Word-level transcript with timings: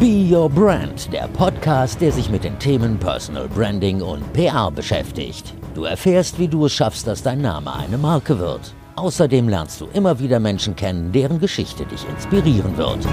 Be 0.00 0.26
Your 0.34 0.48
Brand, 0.48 1.12
der 1.12 1.28
Podcast, 1.28 2.00
der 2.00 2.10
sich 2.10 2.30
mit 2.30 2.42
den 2.42 2.58
Themen 2.58 2.98
Personal 2.98 3.46
Branding 3.48 4.00
und 4.00 4.32
PR 4.32 4.70
beschäftigt. 4.70 5.52
Du 5.74 5.84
erfährst, 5.84 6.38
wie 6.38 6.48
du 6.48 6.64
es 6.64 6.72
schaffst, 6.72 7.06
dass 7.06 7.22
dein 7.22 7.42
Name 7.42 7.70
eine 7.76 7.98
Marke 7.98 8.38
wird. 8.38 8.72
Außerdem 8.96 9.46
lernst 9.46 9.78
du 9.78 9.88
immer 9.92 10.18
wieder 10.18 10.40
Menschen 10.40 10.74
kennen, 10.74 11.12
deren 11.12 11.38
Geschichte 11.38 11.84
dich 11.84 12.08
inspirieren 12.08 12.78
wird. 12.78 13.06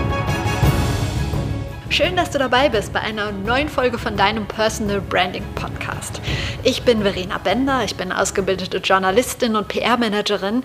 Schön, 1.89 2.15
dass 2.15 2.31
du 2.31 2.39
dabei 2.39 2.70
bist 2.70 2.93
bei 2.93 3.01
einer 3.01 3.33
neuen 3.33 3.67
Folge 3.67 3.97
von 3.97 4.15
deinem 4.15 4.45
Personal 4.45 5.01
Branding 5.01 5.43
Podcast. 5.55 6.21
Ich 6.63 6.83
bin 6.83 7.01
Verena 7.01 7.38
Bender, 7.38 7.83
ich 7.83 7.97
bin 7.97 8.13
ausgebildete 8.13 8.77
Journalistin 8.77 9.57
und 9.57 9.67
PR-Managerin. 9.67 10.63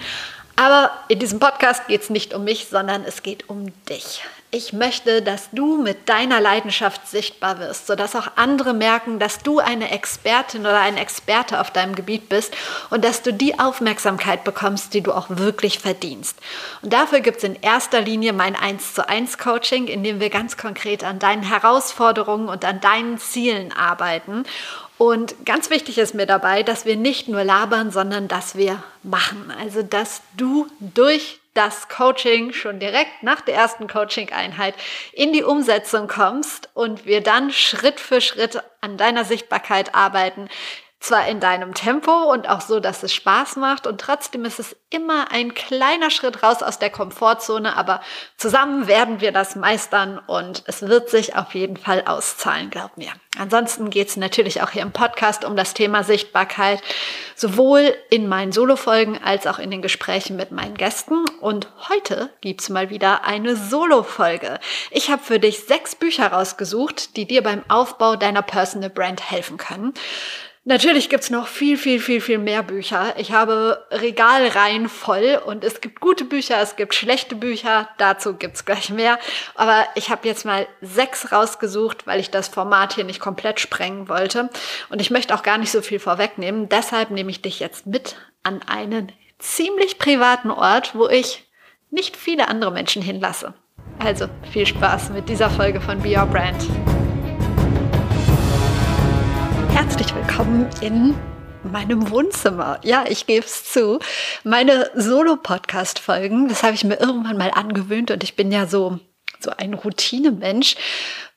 Aber 0.54 0.92
in 1.08 1.18
diesem 1.18 1.40
Podcast 1.40 1.88
geht 1.88 2.02
es 2.02 2.10
nicht 2.10 2.32
um 2.32 2.44
mich, 2.44 2.68
sondern 2.68 3.02
es 3.02 3.24
geht 3.24 3.48
um 3.48 3.72
dich. 3.88 4.22
Ich 4.54 4.74
möchte, 4.74 5.22
dass 5.22 5.48
du 5.52 5.82
mit 5.82 6.10
deiner 6.10 6.38
Leidenschaft 6.38 7.08
sichtbar 7.08 7.58
wirst, 7.58 7.86
sodass 7.86 8.14
auch 8.14 8.32
andere 8.36 8.74
merken, 8.74 9.18
dass 9.18 9.38
du 9.38 9.60
eine 9.60 9.90
Expertin 9.90 10.60
oder 10.60 10.78
ein 10.78 10.98
Experte 10.98 11.58
auf 11.58 11.70
deinem 11.70 11.94
Gebiet 11.94 12.28
bist 12.28 12.54
und 12.90 13.02
dass 13.02 13.22
du 13.22 13.32
die 13.32 13.58
Aufmerksamkeit 13.58 14.44
bekommst, 14.44 14.92
die 14.92 15.00
du 15.00 15.12
auch 15.12 15.28
wirklich 15.30 15.78
verdienst. 15.78 16.36
Und 16.82 16.92
dafür 16.92 17.20
gibt 17.20 17.38
es 17.38 17.44
in 17.44 17.56
erster 17.62 18.02
Linie 18.02 18.34
mein 18.34 18.54
1 18.54 18.92
zu 18.92 19.08
1 19.08 19.38
Coaching, 19.38 19.86
in 19.86 20.04
dem 20.04 20.20
wir 20.20 20.28
ganz 20.28 20.58
konkret 20.58 21.02
an 21.02 21.18
deinen 21.18 21.44
Herausforderungen 21.44 22.50
und 22.50 22.62
an 22.66 22.82
deinen 22.82 23.16
Zielen 23.16 23.72
arbeiten. 23.72 24.44
Und 24.98 25.46
ganz 25.46 25.70
wichtig 25.70 25.96
ist 25.96 26.14
mir 26.14 26.26
dabei, 26.26 26.62
dass 26.62 26.84
wir 26.84 26.96
nicht 26.96 27.26
nur 27.26 27.42
labern, 27.42 27.90
sondern 27.90 28.28
dass 28.28 28.54
wir 28.54 28.82
machen. 29.02 29.50
Also, 29.58 29.82
dass 29.82 30.20
du 30.36 30.66
durch 30.78 31.40
das 31.54 31.88
Coaching 31.88 32.52
schon 32.52 32.78
direkt 32.78 33.22
nach 33.22 33.40
der 33.42 33.54
ersten 33.54 33.86
Coaching-Einheit 33.86 34.74
in 35.12 35.32
die 35.32 35.42
Umsetzung 35.42 36.08
kommst 36.08 36.70
und 36.74 37.04
wir 37.04 37.20
dann 37.20 37.50
Schritt 37.50 38.00
für 38.00 38.20
Schritt 38.20 38.62
an 38.80 38.96
deiner 38.96 39.24
Sichtbarkeit 39.24 39.94
arbeiten, 39.94 40.48
zwar 41.02 41.26
in 41.26 41.40
deinem 41.40 41.74
Tempo 41.74 42.10
und 42.32 42.48
auch 42.48 42.60
so, 42.60 42.80
dass 42.80 43.02
es 43.02 43.12
Spaß 43.12 43.56
macht 43.56 43.86
und 43.86 44.00
trotzdem 44.00 44.44
ist 44.44 44.60
es 44.60 44.76
immer 44.90 45.32
ein 45.32 45.54
kleiner 45.54 46.10
Schritt 46.10 46.42
raus 46.42 46.62
aus 46.62 46.78
der 46.78 46.90
Komfortzone, 46.90 47.76
aber 47.76 48.00
zusammen 48.36 48.86
werden 48.86 49.20
wir 49.20 49.32
das 49.32 49.56
meistern 49.56 50.20
und 50.26 50.62
es 50.66 50.82
wird 50.82 51.10
sich 51.10 51.34
auf 51.34 51.54
jeden 51.54 51.76
Fall 51.76 52.04
auszahlen, 52.06 52.70
glaub 52.70 52.96
mir. 52.96 53.10
Ansonsten 53.38 53.88
geht 53.88 54.08
es 54.08 54.16
natürlich 54.18 54.62
auch 54.62 54.70
hier 54.70 54.82
im 54.82 54.92
Podcast 54.92 55.46
um 55.46 55.56
das 55.56 55.72
Thema 55.72 56.04
Sichtbarkeit, 56.04 56.82
sowohl 57.34 57.94
in 58.10 58.28
meinen 58.28 58.52
Solo-Folgen 58.52 59.18
als 59.24 59.46
auch 59.46 59.58
in 59.58 59.70
den 59.70 59.80
Gesprächen 59.80 60.36
mit 60.36 60.52
meinen 60.52 60.74
Gästen. 60.74 61.24
Und 61.40 61.68
heute 61.88 62.28
gibt's 62.42 62.68
mal 62.68 62.90
wieder 62.90 63.24
eine 63.24 63.56
Solo-Folge. 63.56 64.60
Ich 64.90 65.10
habe 65.10 65.22
für 65.22 65.40
dich 65.40 65.64
sechs 65.64 65.94
Bücher 65.94 66.26
rausgesucht, 66.26 67.16
die 67.16 67.26
dir 67.26 67.42
beim 67.42 67.64
Aufbau 67.68 68.16
deiner 68.16 68.42
Personal 68.42 68.90
Brand 68.90 69.30
helfen 69.30 69.56
können. 69.56 69.94
Natürlich 70.64 71.08
gibt's 71.08 71.28
noch 71.28 71.48
viel, 71.48 71.76
viel, 71.76 71.98
viel, 71.98 72.20
viel 72.20 72.38
mehr 72.38 72.62
Bücher. 72.62 73.14
Ich 73.18 73.32
habe 73.32 73.84
Regalreihen 73.90 74.88
voll 74.88 75.42
und 75.44 75.64
es 75.64 75.80
gibt 75.80 75.98
gute 75.98 76.24
Bücher, 76.24 76.60
es 76.60 76.76
gibt 76.76 76.94
schlechte 76.94 77.34
Bücher, 77.34 77.88
dazu 77.98 78.34
gibt's 78.34 78.64
gleich 78.64 78.88
mehr. 78.88 79.18
Aber 79.56 79.84
ich 79.96 80.10
habe 80.10 80.28
jetzt 80.28 80.44
mal 80.44 80.68
sechs 80.80 81.32
rausgesucht, 81.32 82.06
weil 82.06 82.20
ich 82.20 82.30
das 82.30 82.46
Format 82.46 82.94
hier 82.94 83.02
nicht 83.02 83.18
komplett 83.18 83.58
sprengen 83.58 84.08
wollte. 84.08 84.50
Und 84.88 85.00
ich 85.00 85.10
möchte 85.10 85.34
auch 85.34 85.42
gar 85.42 85.58
nicht 85.58 85.72
so 85.72 85.82
viel 85.82 85.98
vorwegnehmen. 85.98 86.68
Deshalb 86.68 87.10
nehme 87.10 87.32
ich 87.32 87.42
dich 87.42 87.58
jetzt 87.58 87.86
mit 87.86 88.14
an 88.44 88.60
einen 88.68 89.10
ziemlich 89.40 89.98
privaten 89.98 90.52
Ort, 90.52 90.94
wo 90.94 91.08
ich 91.08 91.44
nicht 91.90 92.16
viele 92.16 92.46
andere 92.46 92.70
Menschen 92.70 93.02
hinlasse. 93.02 93.54
Also 93.98 94.26
viel 94.52 94.66
Spaß 94.66 95.10
mit 95.10 95.28
dieser 95.28 95.50
Folge 95.50 95.80
von 95.80 96.00
Be 96.00 96.16
Your 96.16 96.26
Brand 96.26 96.68
herzlich 99.82 100.14
willkommen 100.14 100.70
in 100.80 101.12
meinem 101.64 102.08
Wohnzimmer. 102.08 102.78
Ja, 102.84 103.04
ich 103.08 103.26
gebe 103.26 103.44
es 103.44 103.64
zu. 103.64 103.98
Meine 104.44 104.88
Solo-Podcast-Folgen, 104.94 106.46
das 106.46 106.62
habe 106.62 106.74
ich 106.74 106.84
mir 106.84 107.00
irgendwann 107.00 107.36
mal 107.36 107.50
angewöhnt 107.50 108.12
und 108.12 108.22
ich 108.22 108.36
bin 108.36 108.52
ja 108.52 108.68
so, 108.68 109.00
so 109.42 109.50
ein 109.56 109.74
Routinemensch. 109.74 110.76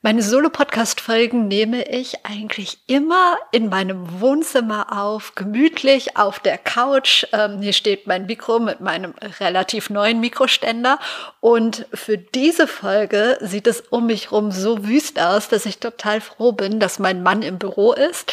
Meine 0.02 0.22
Solo-Podcast-Folgen 0.22 1.48
nehme 1.48 1.90
ich 1.90 2.26
eigentlich 2.26 2.78
immer 2.86 3.38
in 3.52 3.70
meinem 3.70 4.22
Wohnzimmer 4.22 4.96
auf, 4.96 5.34
gemütlich 5.34 6.16
auf 6.16 6.40
der 6.40 6.60
Couch. 6.60 7.26
Ähm, 7.34 7.60
hier 7.60 7.74
steht 7.74 8.06
mein 8.06 8.28
Mikro 8.28 8.60
mit 8.60 8.82
meinem 8.82 9.16
relativ 9.40 9.90
neuen 9.90 10.20
Mikroständer. 10.20 11.00
Und 11.40 11.88
für 11.92 12.20
diese 12.20 12.68
Folge 12.68 13.40
sieht 13.42 13.66
es 13.66 13.82
um 13.82 14.06
mich 14.06 14.32
rum 14.32 14.52
so 14.52 14.88
wüst 14.88 15.20
aus, 15.20 15.48
dass 15.48 15.66
ich 15.66 15.80
total 15.80 16.22
froh 16.22 16.52
bin, 16.52 16.80
dass 16.80 17.00
mein 17.00 17.24
Mann 17.24 17.42
im 17.42 17.58
Büro 17.58 17.94
ist 17.94 18.32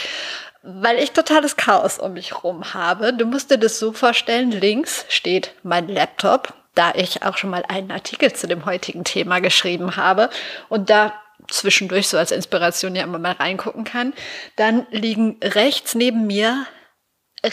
weil 0.62 0.98
ich 0.98 1.10
totales 1.10 1.56
Chaos 1.56 1.98
um 1.98 2.12
mich 2.12 2.44
rum 2.44 2.72
habe. 2.72 3.12
Du 3.12 3.24
musst 3.24 3.50
dir 3.50 3.58
das 3.58 3.78
so 3.78 3.92
vorstellen, 3.92 4.52
links 4.52 5.04
steht 5.08 5.54
mein 5.64 5.88
Laptop, 5.88 6.54
da 6.74 6.92
ich 6.94 7.22
auch 7.22 7.36
schon 7.36 7.50
mal 7.50 7.64
einen 7.68 7.90
Artikel 7.90 8.32
zu 8.32 8.46
dem 8.46 8.64
heutigen 8.64 9.04
Thema 9.04 9.40
geschrieben 9.40 9.96
habe. 9.96 10.30
Und 10.68 10.90
da 10.90 11.12
zwischendurch 11.48 12.08
so 12.08 12.18
als 12.18 12.30
Inspiration 12.30 12.94
ja 12.94 13.02
immer 13.02 13.18
mal 13.18 13.32
reingucken 13.32 13.84
kann. 13.84 14.12
Dann 14.56 14.86
liegen 14.90 15.38
rechts 15.42 15.94
neben 15.94 16.26
mir 16.26 16.66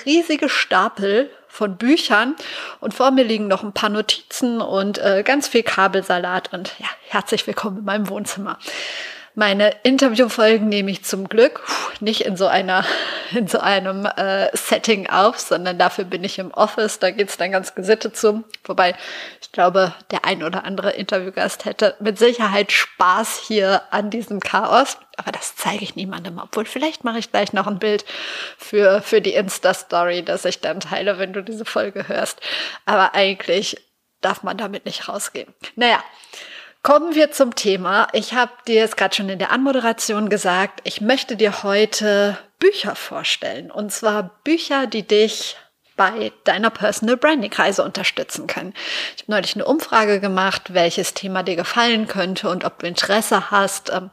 riesige 0.06 0.50
Stapel 0.50 1.31
von 1.47 1.78
Büchern 1.78 2.35
und 2.79 2.94
vor 2.94 3.12
mir 3.12 3.24
liegen 3.24 3.47
noch 3.47 3.63
ein 3.63 3.74
paar 3.74 3.90
Notizen 3.90 4.62
und 4.62 5.00
äh, 5.00 5.24
ganz 5.25 5.47
viel 5.47 5.63
Kabelsalat 5.63 6.53
und 6.53 6.75
ja, 6.78 6.88
herzlich 7.08 7.47
willkommen 7.47 7.79
in 7.79 7.85
meinem 7.85 8.08
Wohnzimmer. 8.08 8.59
Meine 9.40 9.74
Interviewfolgen 9.84 10.68
nehme 10.68 10.92
ich 10.92 11.06
zum 11.06 11.30
Glück 11.30 11.62
nicht 12.02 12.26
in 12.26 12.36
so 12.36 12.48
einer 12.48 12.84
in 13.32 13.48
so 13.48 13.60
einem 13.60 14.06
äh, 14.06 14.50
Setting 14.52 15.10
auf, 15.10 15.40
sondern 15.40 15.80
dafür 15.80 16.04
bin 16.04 16.26
ich 16.26 16.40
im 16.40 16.52
Office. 16.52 17.00
Da 17.00 17.10
geht's 17.12 17.38
dann 17.38 17.54
ganz 17.54 17.74
gesittet 17.74 18.18
zu. 18.18 18.44
Wobei 18.66 18.98
ich 19.42 19.54
glaube, 19.54 19.94
der 20.12 20.26
ein 20.26 20.44
oder 20.44 20.66
andere 20.66 20.92
Interviewgast 20.92 21.64
hätte 21.64 21.96
mit 22.02 22.20
Sicherheit 22.20 22.74
Spaß 22.74 23.42
hier 23.48 23.84
an 23.92 24.10
diesem 24.10 24.42
Chaos. 24.42 24.98
Aber 25.16 25.32
das 25.32 25.56
zeige 25.56 25.86
ich 25.86 25.96
niemandem. 25.96 26.38
Obwohl, 26.38 26.66
vielleicht 26.66 27.06
mache 27.06 27.20
ich 27.20 27.32
gleich 27.32 27.54
noch 27.54 27.68
ein 27.68 27.80
Bild 27.80 28.04
für, 28.58 29.02
für 29.02 29.22
die 29.22 29.36
Insta-Story, 29.36 30.26
das 30.26 30.44
ich 30.44 30.60
dann 30.60 30.82
teile, 30.82 31.18
wenn 31.18 31.32
du 31.32 31.44
diese 31.44 31.64
Folge 31.64 32.10
hörst. 32.10 32.42
Aber 32.86 33.16
eigentlich 33.16 33.78
darf 34.20 34.44
man 34.44 34.58
damit 34.58 34.84
nicht 34.84 35.08
rausgehen. 35.08 35.54
Naja, 35.78 36.04
Kommen 36.81 37.13
wir 37.13 37.31
zum 37.31 37.56
Thema. 37.56 38.07
Ich 38.13 38.34
habe 38.34 38.53
dir 38.66 38.85
es 38.85 38.95
gerade 38.95 39.13
schon 39.13 39.28
in 39.28 39.38
der 39.38 39.51
Anmoderation 39.51 40.29
gesagt, 40.29 40.79
ich 40.85 41.01
möchte 41.01 41.35
dir 41.35 41.63
heute 41.63 42.38
Bücher 42.57 42.95
vorstellen. 42.95 43.69
Und 43.69 43.91
zwar 43.91 44.40
Bücher, 44.45 44.88
die 44.88 45.06
dich 45.06 45.57
bei 45.97 46.31
deiner 46.45 46.69
Personal 46.69 47.17
Branding 47.17 47.51
Reise 47.51 47.84
unterstützen 47.84 48.47
können. 48.47 48.73
Ich 49.17 49.23
habe 49.23 49.34
neulich 49.34 49.56
eine 49.56 49.66
Umfrage 49.66 50.22
gemacht, 50.22 50.73
welches 50.73 51.13
Thema 51.13 51.44
dir 51.44 51.57
gefallen 51.57 52.07
könnte 52.07 52.50
und 52.50 52.63
ob 52.63 52.79
du 52.79 52.88
Interesse 52.88 53.51
hast, 53.51 53.91
ähm, 53.91 54.09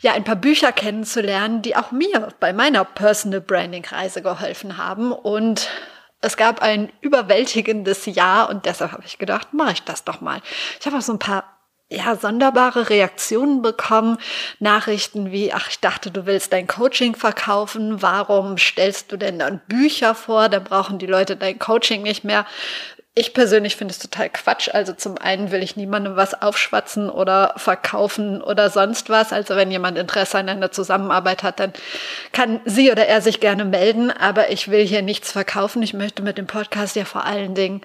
ja, 0.00 0.14
ein 0.14 0.24
paar 0.24 0.36
Bücher 0.36 0.72
kennenzulernen, 0.72 1.60
die 1.60 1.76
auch 1.76 1.92
mir 1.92 2.28
bei 2.40 2.54
meiner 2.54 2.86
Personal 2.86 3.42
Branding 3.42 3.84
Reise 3.84 4.22
geholfen 4.22 4.78
haben 4.78 5.12
und 5.12 5.68
es 6.22 6.38
gab 6.38 6.62
ein 6.62 6.90
überwältigendes 7.02 8.06
Jahr 8.06 8.48
und 8.48 8.64
deshalb 8.64 8.92
habe 8.92 9.04
ich 9.04 9.18
gedacht, 9.18 9.52
mache 9.52 9.72
ich 9.72 9.82
das 9.82 10.04
doch 10.04 10.22
mal. 10.22 10.40
Ich 10.80 10.86
habe 10.86 10.96
auch 10.96 11.02
so 11.02 11.12
ein 11.12 11.18
paar 11.18 11.57
ja, 11.90 12.16
sonderbare 12.16 12.90
Reaktionen 12.90 13.62
bekommen. 13.62 14.18
Nachrichten 14.58 15.32
wie, 15.32 15.52
ach, 15.52 15.68
ich 15.70 15.80
dachte, 15.80 16.10
du 16.10 16.26
willst 16.26 16.52
dein 16.52 16.66
Coaching 16.66 17.14
verkaufen. 17.14 18.02
Warum 18.02 18.58
stellst 18.58 19.10
du 19.10 19.16
denn 19.16 19.38
dann 19.38 19.60
Bücher 19.68 20.14
vor? 20.14 20.48
Da 20.50 20.58
brauchen 20.58 20.98
die 20.98 21.06
Leute 21.06 21.36
dein 21.36 21.58
Coaching 21.58 22.02
nicht 22.02 22.24
mehr. 22.24 22.44
Ich 23.14 23.34
persönlich 23.34 23.74
finde 23.74 23.92
es 23.92 23.98
total 23.98 24.28
Quatsch. 24.28 24.68
Also 24.72 24.92
zum 24.92 25.16
einen 25.18 25.50
will 25.50 25.62
ich 25.62 25.76
niemandem 25.76 26.14
was 26.14 26.40
aufschwatzen 26.40 27.08
oder 27.08 27.54
verkaufen 27.56 28.42
oder 28.42 28.68
sonst 28.68 29.08
was. 29.08 29.32
Also 29.32 29.56
wenn 29.56 29.70
jemand 29.70 29.98
Interesse 29.98 30.38
an 30.38 30.48
einer 30.48 30.70
Zusammenarbeit 30.70 31.42
hat, 31.42 31.58
dann 31.58 31.72
kann 32.32 32.60
sie 32.64 32.92
oder 32.92 33.06
er 33.06 33.22
sich 33.22 33.40
gerne 33.40 33.64
melden. 33.64 34.10
Aber 34.10 34.50
ich 34.50 34.70
will 34.70 34.86
hier 34.86 35.02
nichts 35.02 35.32
verkaufen. 35.32 35.82
Ich 35.82 35.94
möchte 35.94 36.22
mit 36.22 36.38
dem 36.38 36.46
Podcast 36.46 36.96
ja 36.96 37.06
vor 37.06 37.24
allen 37.24 37.54
Dingen 37.54 37.80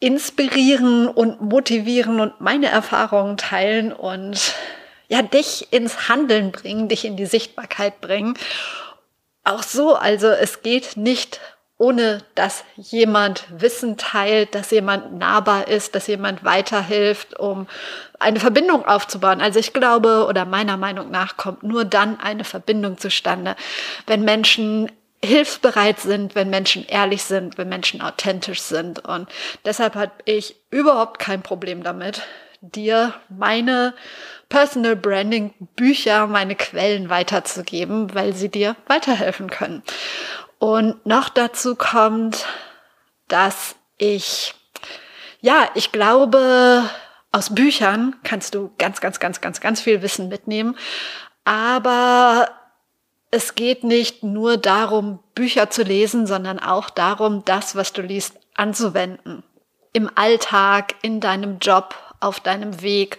inspirieren 0.00 1.08
und 1.08 1.40
motivieren 1.40 2.20
und 2.20 2.40
meine 2.40 2.66
Erfahrungen 2.66 3.36
teilen 3.36 3.92
und 3.92 4.54
ja, 5.08 5.22
dich 5.22 5.68
ins 5.72 6.08
Handeln 6.08 6.52
bringen, 6.52 6.88
dich 6.88 7.04
in 7.04 7.16
die 7.16 7.26
Sichtbarkeit 7.26 8.00
bringen. 8.00 8.34
Auch 9.44 9.62
so, 9.62 9.94
also 9.94 10.28
es 10.28 10.62
geht 10.62 10.96
nicht 10.96 11.40
ohne 11.78 12.22
dass 12.34 12.64
jemand 12.76 13.44
Wissen 13.50 13.98
teilt, 13.98 14.54
dass 14.54 14.70
jemand 14.70 15.18
nahbar 15.18 15.68
ist, 15.68 15.94
dass 15.94 16.06
jemand 16.06 16.42
weiterhilft, 16.42 17.38
um 17.38 17.66
eine 18.18 18.40
Verbindung 18.40 18.86
aufzubauen. 18.86 19.42
Also 19.42 19.58
ich 19.58 19.74
glaube 19.74 20.24
oder 20.26 20.46
meiner 20.46 20.78
Meinung 20.78 21.10
nach 21.10 21.36
kommt 21.36 21.62
nur 21.62 21.84
dann 21.84 22.18
eine 22.18 22.44
Verbindung 22.44 22.96
zustande, 22.96 23.56
wenn 24.06 24.22
Menschen 24.22 24.90
hilfsbereit 25.24 26.00
sind, 26.00 26.34
wenn 26.34 26.50
Menschen 26.50 26.86
ehrlich 26.86 27.22
sind, 27.22 27.58
wenn 27.58 27.68
Menschen 27.68 28.00
authentisch 28.00 28.60
sind. 28.60 29.04
Und 29.04 29.28
deshalb 29.64 29.94
habe 29.94 30.12
ich 30.24 30.56
überhaupt 30.70 31.18
kein 31.18 31.42
Problem 31.42 31.82
damit, 31.82 32.22
dir 32.60 33.14
meine 33.28 33.94
Personal 34.48 34.96
Branding 34.96 35.54
Bücher, 35.74 36.26
meine 36.26 36.54
Quellen 36.54 37.08
weiterzugeben, 37.08 38.14
weil 38.14 38.34
sie 38.34 38.48
dir 38.48 38.76
weiterhelfen 38.86 39.50
können. 39.50 39.82
Und 40.58 41.04
noch 41.04 41.28
dazu 41.28 41.74
kommt, 41.76 42.46
dass 43.28 43.74
ich, 43.98 44.54
ja, 45.40 45.68
ich 45.74 45.92
glaube, 45.92 46.88
aus 47.32 47.54
Büchern 47.54 48.16
kannst 48.22 48.54
du 48.54 48.72
ganz, 48.78 49.00
ganz, 49.00 49.20
ganz, 49.20 49.40
ganz, 49.40 49.60
ganz 49.60 49.80
viel 49.80 50.00
Wissen 50.02 50.28
mitnehmen. 50.28 50.76
Aber 51.44 52.48
es 53.30 53.54
geht 53.54 53.84
nicht 53.84 54.22
nur 54.22 54.56
darum, 54.56 55.18
Bücher 55.34 55.70
zu 55.70 55.82
lesen, 55.82 56.26
sondern 56.26 56.58
auch 56.58 56.90
darum, 56.90 57.44
das, 57.44 57.76
was 57.76 57.92
du 57.92 58.02
liest, 58.02 58.34
anzuwenden. 58.54 59.42
Im 59.92 60.10
Alltag, 60.14 60.94
in 61.02 61.20
deinem 61.20 61.58
Job, 61.58 61.94
auf 62.20 62.40
deinem 62.40 62.82
Weg. 62.82 63.18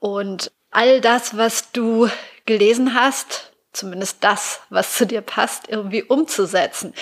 Und 0.00 0.52
all 0.70 1.00
das, 1.00 1.36
was 1.36 1.72
du 1.72 2.08
gelesen 2.46 2.94
hast, 2.94 3.52
zumindest 3.72 4.22
das, 4.22 4.60
was 4.70 4.94
zu 4.94 5.06
dir 5.06 5.20
passt, 5.20 5.68
irgendwie 5.68 6.02
umzusetzen. 6.02 6.94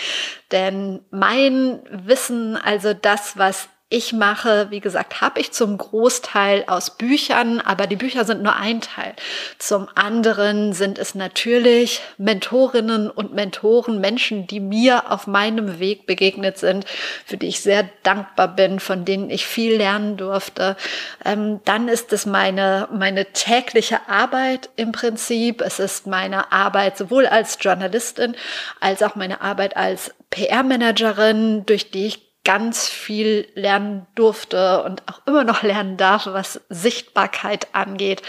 Denn 0.50 1.04
mein 1.10 1.82
Wissen, 1.90 2.56
also 2.56 2.94
das, 2.94 3.36
was 3.36 3.68
ich 3.92 4.14
mache, 4.14 4.68
wie 4.70 4.80
gesagt, 4.80 5.20
habe 5.20 5.38
ich 5.38 5.52
zum 5.52 5.76
Großteil 5.76 6.64
aus 6.66 6.96
Büchern, 6.96 7.60
aber 7.60 7.86
die 7.86 7.96
Bücher 7.96 8.24
sind 8.24 8.42
nur 8.42 8.56
ein 8.56 8.80
Teil. 8.80 9.14
Zum 9.58 9.86
anderen 9.94 10.72
sind 10.72 10.98
es 10.98 11.14
natürlich 11.14 12.00
Mentorinnen 12.16 13.10
und 13.10 13.34
Mentoren, 13.34 14.00
Menschen, 14.00 14.46
die 14.46 14.60
mir 14.60 15.10
auf 15.10 15.26
meinem 15.26 15.78
Weg 15.78 16.06
begegnet 16.06 16.56
sind, 16.56 16.86
für 17.26 17.36
die 17.36 17.48
ich 17.48 17.60
sehr 17.60 17.88
dankbar 18.02 18.48
bin, 18.48 18.80
von 18.80 19.04
denen 19.04 19.28
ich 19.28 19.46
viel 19.46 19.76
lernen 19.76 20.16
durfte. 20.16 20.76
Ähm, 21.24 21.60
dann 21.66 21.88
ist 21.88 22.12
es 22.14 22.24
meine, 22.24 22.88
meine 22.92 23.26
tägliche 23.26 24.08
Arbeit 24.08 24.70
im 24.76 24.92
Prinzip. 24.92 25.60
Es 25.60 25.78
ist 25.78 26.06
meine 26.06 26.50
Arbeit 26.50 26.96
sowohl 26.96 27.26
als 27.26 27.58
Journalistin 27.60 28.36
als 28.80 29.02
auch 29.02 29.16
meine 29.16 29.40
Arbeit 29.40 29.76
als 29.76 30.14
PR-Managerin, 30.30 31.66
durch 31.66 31.90
die 31.90 32.06
ich 32.06 32.31
ganz 32.44 32.88
viel 32.88 33.48
lernen 33.54 34.06
durfte 34.14 34.82
und 34.82 35.02
auch 35.08 35.26
immer 35.26 35.44
noch 35.44 35.62
lernen 35.62 35.96
darf, 35.96 36.26
was 36.26 36.60
Sichtbarkeit 36.68 37.68
angeht. 37.72 38.22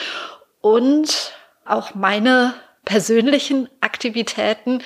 Und 0.61 1.33
auch 1.65 1.95
meine 1.95 2.53
persönlichen 2.85 3.69
Aktivitäten 3.81 4.83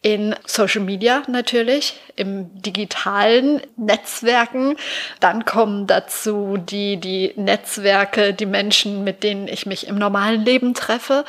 in 0.00 0.34
Social 0.46 0.82
Media 0.82 1.22
natürlich, 1.26 1.98
im 2.14 2.62
digitalen 2.62 3.60
Netzwerken. 3.76 4.76
Dann 5.20 5.44
kommen 5.44 5.86
dazu 5.86 6.56
die, 6.56 6.98
die 6.98 7.32
Netzwerke, 7.36 8.32
die 8.32 8.46
Menschen, 8.46 9.02
mit 9.02 9.22
denen 9.22 9.48
ich 9.48 9.66
mich 9.66 9.88
im 9.88 9.96
normalen 9.96 10.44
Leben 10.44 10.74
treffe. 10.74 11.24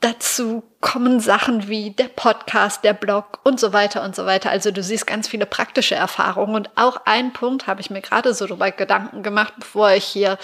Dazu 0.00 0.62
kommen 0.80 1.18
Sachen 1.18 1.68
wie 1.68 1.90
der 1.90 2.06
Podcast, 2.06 2.84
der 2.84 2.92
Blog 2.92 3.40
und 3.42 3.58
so 3.58 3.72
weiter 3.72 4.04
und 4.04 4.14
so 4.14 4.26
weiter. 4.26 4.50
Also 4.50 4.70
du 4.70 4.80
siehst 4.80 5.08
ganz 5.08 5.26
viele 5.26 5.44
praktische 5.44 5.96
Erfahrungen. 5.96 6.54
Und 6.54 6.70
auch 6.76 7.00
ein 7.04 7.32
Punkt 7.32 7.66
habe 7.66 7.80
ich 7.80 7.90
mir 7.90 8.00
gerade 8.00 8.32
so 8.32 8.46
darüber 8.46 8.70
Gedanken 8.70 9.24
gemacht, 9.24 9.54
bevor 9.58 9.90
ich 9.90 10.04
hier 10.04 10.38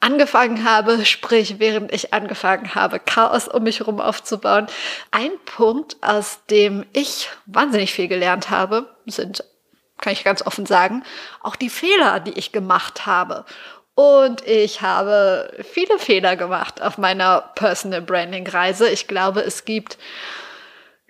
angefangen 0.00 0.64
habe, 0.64 1.06
sprich 1.06 1.60
während 1.60 1.92
ich 1.92 2.12
angefangen 2.12 2.74
habe, 2.74 2.98
Chaos 2.98 3.46
um 3.46 3.62
mich 3.62 3.78
herum 3.78 4.00
aufzubauen. 4.00 4.66
Ein 5.12 5.30
Punkt, 5.44 5.96
aus 6.00 6.40
dem 6.50 6.84
ich 6.92 7.15
wahnsinnig 7.46 7.92
viel 7.92 8.08
gelernt 8.08 8.50
habe, 8.50 8.94
sind, 9.06 9.44
kann 9.98 10.12
ich 10.12 10.24
ganz 10.24 10.44
offen 10.44 10.66
sagen, 10.66 11.02
auch 11.42 11.56
die 11.56 11.70
Fehler, 11.70 12.20
die 12.20 12.38
ich 12.38 12.52
gemacht 12.52 13.06
habe. 13.06 13.44
Und 13.94 14.46
ich 14.46 14.82
habe 14.82 15.50
viele 15.64 15.98
Fehler 15.98 16.36
gemacht 16.36 16.82
auf 16.82 16.98
meiner 16.98 17.40
Personal 17.54 18.02
Branding 18.02 18.46
Reise. 18.46 18.90
Ich 18.90 19.08
glaube, 19.08 19.40
es 19.40 19.64
gibt 19.64 19.96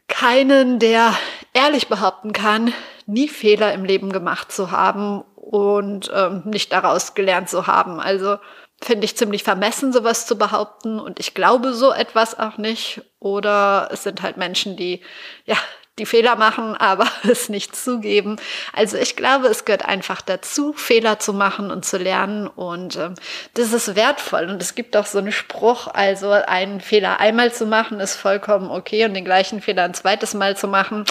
keinen, 0.09 0.79
der 0.79 1.13
ehrlich 1.53 1.89
behaupten 1.89 2.33
kann, 2.33 2.73
nie 3.07 3.29
Fehler 3.29 3.73
im 3.73 3.85
Leben 3.85 4.13
gemacht 4.13 4.53
zu 4.53 4.71
haben 4.71 5.23
und 5.35 6.11
ähm, 6.15 6.43
nicht 6.45 6.73
daraus 6.73 7.15
gelernt 7.15 7.49
zu 7.49 7.67
haben. 7.67 7.99
Also 8.01 8.39
finde 8.83 9.05
ich 9.05 9.17
ziemlich 9.17 9.43
vermessen, 9.43 9.93
sowas 9.93 10.27
zu 10.27 10.37
behaupten. 10.37 10.99
Und 11.01 11.19
ich 11.19 11.35
glaube 11.35 11.73
so 11.73 11.93
etwas 11.93 12.39
auch 12.39 12.59
nicht. 12.59 13.03
Oder 13.19 13.89
es 13.93 14.03
sind 14.03 14.23
halt 14.23 14.37
Menschen, 14.37 14.77
die 14.77 15.03
ja 15.45 15.57
die 15.99 16.07
Fehler 16.07 16.37
machen, 16.37 16.77
aber 16.79 17.07
es 17.29 17.49
nicht 17.49 17.77
zugeben. 17.77 18.37
Also 18.73 18.97
ich 18.97 19.17
glaube, 19.17 19.49
es 19.49 19.65
gehört 19.65 19.87
einfach 19.87 20.23
dazu, 20.23 20.73
Fehler 20.73 21.19
zu 21.19 21.33
machen 21.33 21.71
und 21.71 21.85
zu 21.85 21.99
lernen 21.99 22.47
und 22.47 22.97
ähm, 22.97 23.15
das 23.55 23.73
ist 23.73 23.97
wertvoll. 23.97 24.49
Und 24.49 24.63
es 24.63 24.75
gibt 24.75 24.97
auch 24.97 25.07
so 25.07 25.19
einen 25.19 25.33
Spruch, 25.33 25.89
also 25.89 26.31
einen 26.31 26.81
Fehler 26.81 27.21
einmal 27.21 27.53
zu 27.53 27.67
machen 27.67 28.01
ist 28.01 28.17
vollkommen 28.17 28.71
okay 28.71 29.05
und 29.05 29.15
den 29.15 29.25
gleichen 29.25 29.61
Fehler 29.61 29.85
ein 29.85 29.95
zweites 29.95 30.35
Mal 30.35 30.57
zu 30.57 30.69
machen, 30.69 31.05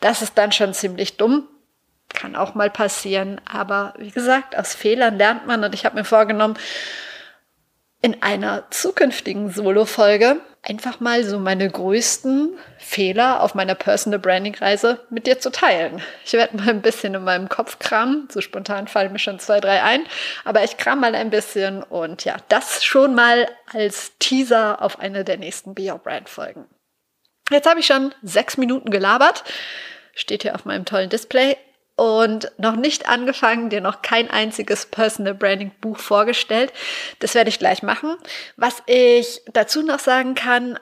das 0.00 0.22
ist 0.22 0.36
dann 0.36 0.52
schon 0.52 0.74
ziemlich 0.74 1.16
dumm. 1.16 1.48
Kann 2.08 2.36
auch 2.36 2.54
mal 2.54 2.70
passieren, 2.70 3.40
aber 3.50 3.94
wie 3.98 4.10
gesagt, 4.10 4.56
aus 4.56 4.74
Fehlern 4.74 5.18
lernt 5.18 5.46
man 5.46 5.64
und 5.64 5.74
ich 5.74 5.84
habe 5.84 5.96
mir 5.96 6.04
vorgenommen, 6.04 6.56
in 8.04 8.22
einer 8.22 8.70
zukünftigen 8.70 9.50
Solo-Folge 9.50 10.36
einfach 10.60 11.00
mal 11.00 11.24
so 11.24 11.38
meine 11.38 11.70
größten 11.70 12.58
Fehler 12.76 13.42
auf 13.42 13.54
meiner 13.54 13.74
Personal 13.74 14.18
Branding 14.18 14.54
Reise 14.54 15.00
mit 15.08 15.26
dir 15.26 15.40
zu 15.40 15.50
teilen. 15.50 16.02
Ich 16.22 16.34
werde 16.34 16.54
mal 16.54 16.68
ein 16.68 16.82
bisschen 16.82 17.14
in 17.14 17.24
meinem 17.24 17.48
Kopf 17.48 17.78
kramen. 17.78 18.28
So 18.30 18.42
spontan 18.42 18.88
fallen 18.88 19.10
mir 19.10 19.18
schon 19.18 19.38
zwei, 19.38 19.58
drei 19.58 19.82
ein. 19.82 20.04
Aber 20.44 20.62
ich 20.64 20.76
kram 20.76 21.00
mal 21.00 21.14
ein 21.14 21.30
bisschen 21.30 21.82
und 21.82 22.26
ja, 22.26 22.36
das 22.50 22.84
schon 22.84 23.14
mal 23.14 23.48
als 23.72 24.12
Teaser 24.18 24.82
auf 24.82 25.00
eine 25.00 25.24
der 25.24 25.38
nächsten 25.38 25.74
Be 25.74 25.90
Your 25.90 25.98
Brand 25.98 26.28
Folgen. 26.28 26.66
Jetzt 27.50 27.66
habe 27.66 27.80
ich 27.80 27.86
schon 27.86 28.14
sechs 28.20 28.58
Minuten 28.58 28.90
gelabert. 28.90 29.44
Steht 30.14 30.42
hier 30.42 30.54
auf 30.54 30.66
meinem 30.66 30.84
tollen 30.84 31.08
Display 31.08 31.56
und 31.96 32.50
noch 32.58 32.76
nicht 32.76 33.08
angefangen, 33.08 33.70
dir 33.70 33.80
noch 33.80 34.02
kein 34.02 34.30
einziges 34.30 34.86
Personal 34.86 35.34
Branding 35.34 35.70
Buch 35.80 35.98
vorgestellt. 35.98 36.72
Das 37.20 37.34
werde 37.34 37.50
ich 37.50 37.58
gleich 37.58 37.82
machen. 37.82 38.16
Was 38.56 38.82
ich 38.86 39.42
dazu 39.52 39.82
noch 39.82 40.00
sagen 40.00 40.34
kann, 40.34 40.78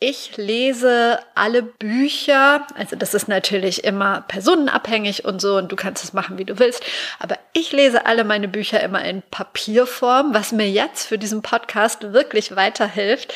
ich 0.00 0.36
lese 0.36 1.18
alle 1.34 1.62
Bücher, 1.62 2.66
also 2.74 2.94
das 2.94 3.14
ist 3.14 3.26
natürlich 3.26 3.84
immer 3.84 4.20
personenabhängig 4.22 5.24
und 5.24 5.40
so 5.40 5.56
und 5.56 5.72
du 5.72 5.76
kannst 5.76 6.04
es 6.04 6.12
machen, 6.12 6.36
wie 6.36 6.44
du 6.44 6.58
willst, 6.58 6.84
aber 7.18 7.38
ich 7.54 7.72
lese 7.72 8.04
alle 8.04 8.24
meine 8.24 8.48
Bücher 8.48 8.82
immer 8.82 9.02
in 9.02 9.22
Papierform, 9.22 10.34
was 10.34 10.52
mir 10.52 10.68
jetzt 10.68 11.06
für 11.06 11.16
diesen 11.16 11.40
Podcast 11.40 12.12
wirklich 12.12 12.54
weiterhilft, 12.54 13.32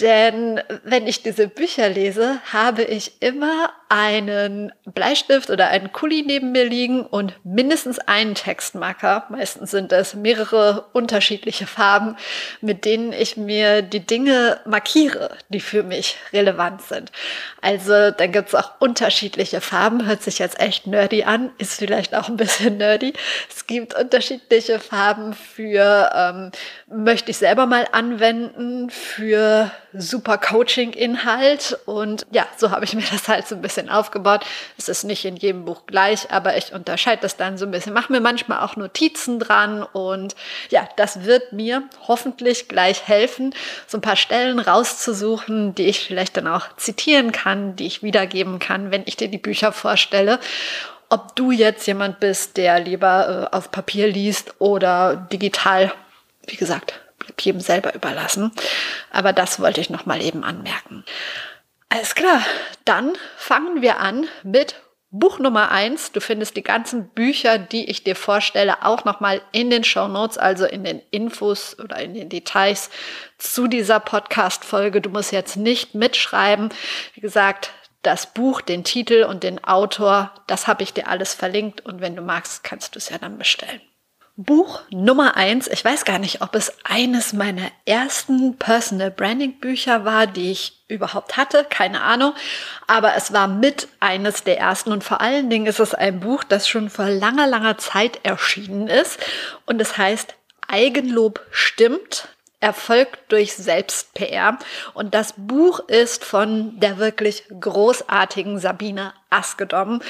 denn 0.00 0.60
wenn 0.84 1.06
ich 1.06 1.22
diese 1.22 1.48
Bücher 1.48 1.88
lese, 1.88 2.38
habe 2.52 2.82
ich 2.82 3.20
immer 3.20 3.72
einen 3.88 4.72
Bleistift 4.84 5.48
oder 5.48 5.68
einen 5.68 5.92
Kuli 5.92 6.24
neben 6.26 6.52
mir 6.52 6.64
liegen 6.64 7.06
und 7.06 7.34
mindestens 7.44 8.00
einen 8.00 8.34
Textmarker. 8.34 9.26
Meistens 9.30 9.70
sind 9.70 9.92
es 9.92 10.14
mehrere 10.14 10.86
unterschiedliche 10.92 11.66
Farben, 11.66 12.16
mit 12.60 12.84
denen 12.84 13.12
ich 13.12 13.36
mir 13.36 13.82
die 13.82 14.04
Dinge 14.04 14.60
markiere, 14.66 15.30
die 15.50 15.60
für 15.60 15.82
mich 15.84 16.16
relevant 16.32 16.82
sind. 16.82 17.12
Also 17.62 18.10
dann 18.10 18.32
gibt 18.32 18.48
es 18.48 18.54
auch 18.54 18.72
unterschiedliche 18.80 19.60
Farben. 19.60 20.04
Hört 20.06 20.22
sich 20.22 20.40
jetzt 20.40 20.58
echt 20.58 20.86
nerdy 20.86 21.22
an, 21.22 21.52
ist 21.58 21.78
vielleicht 21.78 22.14
auch 22.14 22.28
ein 22.28 22.36
bisschen 22.36 22.78
nerdy. 22.78 23.12
Es 23.48 23.66
gibt 23.66 23.94
unterschiedliche 23.94 24.80
Farben 24.80 25.32
für, 25.32 26.10
ähm, 26.14 26.50
möchte 26.88 27.30
ich 27.30 27.38
selber 27.38 27.66
mal 27.66 27.86
anwenden, 27.92 28.90
für 28.90 29.70
super 29.98 30.38
Coaching-Inhalt. 30.38 31.78
Und 31.86 32.26
ja, 32.30 32.46
so 32.56 32.70
habe 32.70 32.84
ich 32.84 32.94
mir 32.94 33.04
das 33.10 33.28
halt 33.28 33.46
so 33.46 33.54
ein 33.54 33.62
bisschen 33.62 33.88
aufgebaut. 33.88 34.44
Es 34.76 34.88
ist 34.88 35.04
nicht 35.04 35.24
in 35.24 35.36
jedem 35.36 35.64
Buch 35.64 35.86
gleich, 35.86 36.30
aber 36.30 36.56
ich 36.56 36.72
unterscheide 36.72 37.22
das 37.22 37.36
dann 37.36 37.58
so 37.58 37.66
ein 37.66 37.70
bisschen. 37.70 37.92
Mache 37.92 38.12
mir 38.12 38.20
manchmal 38.20 38.60
auch 38.60 38.76
Notizen 38.76 39.38
dran. 39.38 39.82
Und 39.82 40.34
ja, 40.70 40.88
das 40.96 41.24
wird 41.24 41.52
mir 41.52 41.82
hoffentlich 42.08 42.68
gleich 42.68 43.06
helfen, 43.08 43.54
so 43.86 43.98
ein 43.98 44.02
paar 44.02 44.16
Stellen 44.16 44.58
rauszusuchen, 44.58 45.74
die 45.74 45.86
ich 45.86 46.00
vielleicht 46.00 46.36
dann 46.36 46.48
auch 46.48 46.76
zitieren 46.76 47.32
kann, 47.32 47.76
die 47.76 47.86
ich 47.86 48.02
wiedergeben 48.02 48.58
kann, 48.58 48.90
wenn 48.90 49.02
ich 49.06 49.16
dir 49.16 49.28
die 49.28 49.38
Bücher 49.38 49.72
vorstelle 49.72 50.38
ob 51.08 51.36
du 51.36 51.50
jetzt 51.52 51.86
jemand 51.86 52.20
bist, 52.20 52.56
der 52.56 52.80
lieber 52.80 53.48
äh, 53.52 53.56
auf 53.56 53.70
Papier 53.70 54.08
liest 54.08 54.54
oder 54.58 55.16
digital. 55.16 55.92
Wie 56.46 56.56
gesagt, 56.56 57.00
jedem 57.40 57.60
selber 57.60 57.94
überlassen. 57.94 58.52
Aber 59.10 59.32
das 59.32 59.60
wollte 59.60 59.80
ich 59.80 59.90
noch 59.90 60.06
mal 60.06 60.22
eben 60.22 60.44
anmerken. 60.44 61.04
Alles 61.88 62.14
klar, 62.14 62.42
dann 62.84 63.12
fangen 63.36 63.80
wir 63.80 64.00
an 64.00 64.26
mit 64.42 64.74
Buch 65.10 65.38
Nummer 65.38 65.70
eins. 65.70 66.12
Du 66.12 66.20
findest 66.20 66.56
die 66.56 66.62
ganzen 66.62 67.08
Bücher, 67.10 67.58
die 67.58 67.88
ich 67.88 68.02
dir 68.02 68.16
vorstelle, 68.16 68.84
auch 68.84 69.04
noch 69.04 69.20
mal 69.20 69.40
in 69.52 69.70
den 69.70 69.84
Show 69.84 70.08
Notes, 70.08 70.36
also 70.36 70.66
in 70.66 70.84
den 70.84 71.00
Infos 71.10 71.78
oder 71.78 71.98
in 71.98 72.14
den 72.14 72.28
Details 72.28 72.90
zu 73.38 73.68
dieser 73.68 74.00
Podcast-Folge. 74.00 75.00
Du 75.00 75.10
musst 75.10 75.32
jetzt 75.32 75.56
nicht 75.56 75.94
mitschreiben. 75.94 76.70
Wie 77.14 77.20
gesagt, 77.20 77.70
das 78.02 78.32
Buch, 78.32 78.60
den 78.60 78.84
Titel 78.84 79.24
und 79.24 79.42
den 79.42 79.62
Autor, 79.64 80.32
das 80.46 80.66
habe 80.66 80.82
ich 80.82 80.92
dir 80.92 81.08
alles 81.08 81.34
verlinkt 81.34 81.84
und 81.84 82.00
wenn 82.00 82.16
du 82.16 82.22
magst, 82.22 82.62
kannst 82.62 82.94
du 82.94 82.98
es 82.98 83.08
ja 83.08 83.18
dann 83.18 83.38
bestellen. 83.38 83.80
Buch 84.36 84.82
Nummer 84.90 85.36
eins. 85.36 85.66
Ich 85.66 85.82
weiß 85.82 86.04
gar 86.04 86.18
nicht, 86.18 86.42
ob 86.42 86.54
es 86.54 86.72
eines 86.84 87.32
meiner 87.32 87.70
ersten 87.86 88.58
Personal 88.58 89.10
Branding 89.10 89.58
Bücher 89.60 90.04
war, 90.04 90.26
die 90.26 90.52
ich 90.52 90.84
überhaupt 90.88 91.38
hatte. 91.38 91.66
Keine 91.68 92.02
Ahnung. 92.02 92.34
Aber 92.86 93.14
es 93.14 93.32
war 93.32 93.48
mit 93.48 93.88
eines 93.98 94.44
der 94.44 94.58
ersten. 94.58 94.92
Und 94.92 95.04
vor 95.04 95.22
allen 95.22 95.48
Dingen 95.48 95.66
ist 95.66 95.80
es 95.80 95.94
ein 95.94 96.20
Buch, 96.20 96.44
das 96.44 96.68
schon 96.68 96.90
vor 96.90 97.06
langer, 97.06 97.46
langer 97.46 97.78
Zeit 97.78 98.20
erschienen 98.24 98.88
ist. 98.88 99.18
Und 99.64 99.80
es 99.80 99.96
heißt 99.96 100.34
Eigenlob 100.68 101.40
stimmt. 101.50 102.28
Erfolg 102.60 103.28
durch 103.28 103.54
Selbst-PR. 103.54 104.58
Und 104.92 105.14
das 105.14 105.34
Buch 105.36 105.80
ist 105.88 106.24
von 106.24 106.78
der 106.80 106.98
wirklich 106.98 107.44
großartigen 107.60 108.58
Sabine 108.58 109.14
Askedom. 109.30 110.00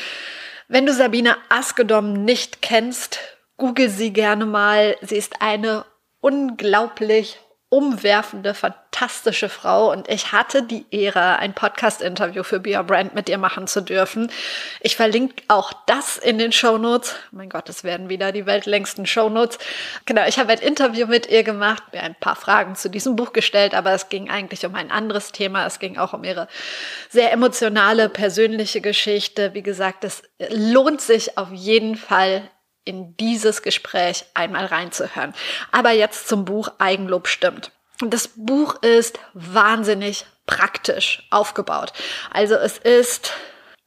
Wenn 0.68 0.86
du 0.86 0.92
Sabine 0.92 1.36
Askedom 1.48 2.24
nicht 2.24 2.62
kennst, 2.62 3.20
google 3.56 3.88
sie 3.88 4.12
gerne 4.12 4.46
mal. 4.46 4.96
Sie 5.02 5.16
ist 5.16 5.40
eine 5.40 5.84
unglaublich 6.20 7.38
umwerfende, 7.68 8.54
fantastische 8.54 9.48
Frau 9.48 9.90
und 9.90 10.08
ich 10.08 10.30
hatte 10.30 10.62
die 10.62 10.86
Ehre, 10.92 11.40
ein 11.40 11.52
Podcast-Interview 11.52 12.44
für 12.44 12.60
Be 12.60 12.80
Brand 12.84 13.16
mit 13.16 13.28
ihr 13.28 13.38
machen 13.38 13.66
zu 13.66 13.80
dürfen. 13.80 14.30
Ich 14.80 14.94
verlinke 14.94 15.42
auch 15.48 15.72
das 15.86 16.16
in 16.16 16.38
den 16.38 16.52
Show 16.52 16.78
Notes. 16.78 17.16
Mein 17.32 17.48
Gott, 17.48 17.68
es 17.68 17.82
werden 17.82 18.08
wieder 18.08 18.30
die 18.30 18.46
weltlängsten 18.46 19.04
Show 19.04 19.28
Notes. 19.28 19.58
Genau, 20.04 20.24
ich 20.28 20.38
habe 20.38 20.52
ein 20.52 20.60
Interview 20.60 21.08
mit 21.08 21.28
ihr 21.28 21.42
gemacht, 21.42 21.82
mir 21.92 22.04
ein 22.04 22.14
paar 22.14 22.36
Fragen 22.36 22.76
zu 22.76 22.88
diesem 22.88 23.16
Buch 23.16 23.32
gestellt, 23.32 23.74
aber 23.74 23.90
es 23.92 24.08
ging 24.08 24.30
eigentlich 24.30 24.64
um 24.64 24.76
ein 24.76 24.92
anderes 24.92 25.32
Thema. 25.32 25.66
Es 25.66 25.80
ging 25.80 25.98
auch 25.98 26.12
um 26.12 26.22
ihre 26.22 26.46
sehr 27.10 27.32
emotionale, 27.32 28.08
persönliche 28.08 28.80
Geschichte. 28.80 29.54
Wie 29.54 29.62
gesagt, 29.62 30.04
es 30.04 30.22
lohnt 30.50 31.00
sich 31.00 31.36
auf 31.36 31.50
jeden 31.50 31.96
Fall 31.96 32.48
in 32.86 33.16
dieses 33.18 33.60
Gespräch 33.62 34.24
einmal 34.32 34.64
reinzuhören. 34.64 35.34
Aber 35.72 35.90
jetzt 35.90 36.28
zum 36.28 36.46
Buch 36.46 36.70
Eigenlob 36.78 37.28
stimmt. 37.28 37.70
Das 38.00 38.28
Buch 38.34 38.82
ist 38.82 39.18
wahnsinnig 39.34 40.24
praktisch 40.46 41.26
aufgebaut. 41.30 41.92
Also 42.32 42.54
es 42.54 42.78
ist 42.78 43.32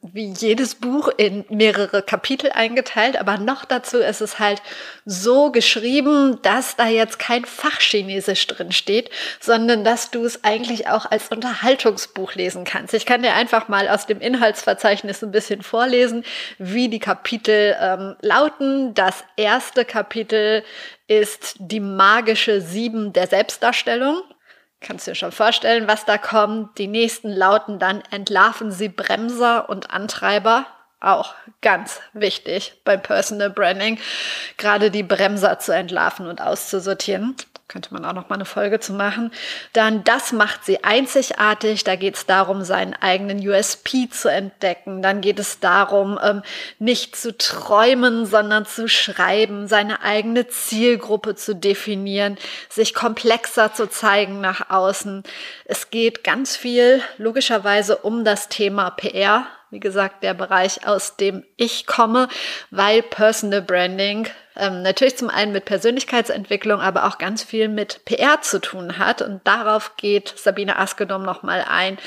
wie 0.02 0.32
jedes 0.32 0.76
Buch 0.76 1.10
in 1.18 1.44
mehrere 1.50 2.02
Kapitel 2.02 2.52
eingeteilt, 2.52 3.20
aber 3.20 3.38
noch 3.38 3.66
dazu 3.66 3.98
ist 3.98 4.22
es 4.22 4.40
halt 4.40 4.62
so 5.06 5.52
geschrieben, 5.52 6.40
dass 6.42 6.78
da 6.78 6.88
jetzt 6.88 7.20
kein 7.20 7.44
Fachchinesisch 7.44 8.48
drin 8.48 8.72
steht, 8.72 9.10
sondern 9.42 9.84
dass 9.84 10.10
du 10.10 10.24
es 10.24 10.46
eigentlich 10.46 10.88
auch 10.88 11.06
als 11.12 11.28
Unterhaltungsbuch 11.28 12.36
lesen 12.36 12.64
kannst. 12.64 12.94
Ich 12.94 13.06
kann 13.06 13.24
dir 13.24 13.34
einfach 13.34 13.68
mal 13.68 13.90
aus 13.90 14.06
dem 14.06 14.22
Inhaltsverzeichnis 14.22 15.22
ein 15.22 15.32
bisschen 15.32 15.64
vorlesen, 15.64 16.24
wie 16.58 16.88
die 16.88 17.00
Kapitel 17.00 17.76
ähm, 17.82 18.16
lauten. 18.22 18.94
Das 18.94 19.26
erste 19.36 19.84
Kapitel 19.84 20.64
ist 21.08 21.56
die 21.60 21.82
magische 21.82 22.62
Sieben 22.62 23.12
der 23.12 23.28
Selbstdarstellung. 23.28 24.22
Kannst 24.82 25.08
du 25.08 25.12
dir 25.12 25.16
schon 25.16 25.32
vorstellen, 25.32 25.88
was 25.88 26.06
da 26.06 26.18
kommt. 26.18 26.78
Die 26.78 26.88
nächsten 26.88 27.30
lauten 27.30 27.80
dann, 27.80 28.02
entlarven 28.12 28.72
Sie 28.72 28.90
Bremser 28.90 29.70
und 29.70 29.92
Antreiber. 29.92 30.66
Auch 31.02 31.34
ganz 31.62 32.02
wichtig 32.14 32.74
beim 32.84 33.02
Personal 33.02 33.50
Branding, 33.50 34.00
gerade 34.58 34.92
die 34.92 35.04
Bremser 35.04 35.60
zu 35.60 35.74
entlarven 35.74 36.28
und 36.28 36.42
auszusortieren 36.42 37.36
könnte 37.70 37.94
man 37.94 38.04
auch 38.04 38.14
noch 38.14 38.30
mal 38.30 38.36
eine 38.36 38.46
Folge 38.46 38.80
zu 38.80 38.94
machen. 38.94 39.32
Dann, 39.74 40.04
das 40.04 40.32
macht 40.32 40.66
sie 40.66 40.84
einzigartig. 40.84 41.84
Da 41.84 41.96
geht 41.96 42.16
es 42.16 42.26
darum, 42.26 42.64
seinen 42.64 42.96
eigenen 42.96 43.40
USP 43.48 44.10
zu 44.10 44.28
entdecken. 44.28 45.02
Dann 45.04 45.22
geht 45.22 45.40
es 45.40 45.60
darum, 45.60 46.20
ähm, 46.22 46.42
nicht 46.80 47.16
zu 47.16 47.38
träumen, 47.38 48.26
sondern 48.26 48.66
zu 48.66 48.90
schreiben, 48.90 49.68
seine 49.68 50.02
eigene 50.02 50.48
Zielgruppe 50.48 51.36
zu 51.36 51.56
definieren, 51.56 52.38
sich 52.70 52.96
komplexer 52.96 53.72
zu 53.72 53.88
zeigen 53.88 54.42
nach 54.42 54.72
außen. 54.72 55.22
Es 55.66 55.92
geht 55.92 56.24
ganz 56.24 56.58
viel 56.58 57.02
logischerweise 57.18 57.98
um 57.98 58.26
das 58.26 58.50
Thema 58.50 58.90
PR. 58.90 59.46
Wie 59.70 59.80
gesagt, 59.80 60.24
der 60.24 60.34
Bereich, 60.34 60.88
aus 60.88 61.18
dem 61.18 61.44
ich 61.56 61.86
komme, 61.86 62.28
weil 62.72 63.04
Personal 63.04 63.62
Branding 63.62 64.28
ähm, 64.56 64.82
natürlich 64.82 65.18
zum 65.18 65.30
einen 65.30 65.52
mit 65.52 65.66
Persönlichkeitsentwicklung, 65.66 66.82
aber 66.82 67.06
auch 67.06 67.18
ganz 67.18 67.44
viel 67.44 67.70
mit 67.70 68.04
PR 68.06 68.42
zu 68.42 68.60
tun 68.60 68.98
hat. 68.98 69.22
Und 69.22 69.42
darauf 69.46 69.96
geht 69.96 70.34
Sabine 70.38 70.78
Askedom 70.78 71.24
nochmal 71.24 71.66
ein. 71.70 71.98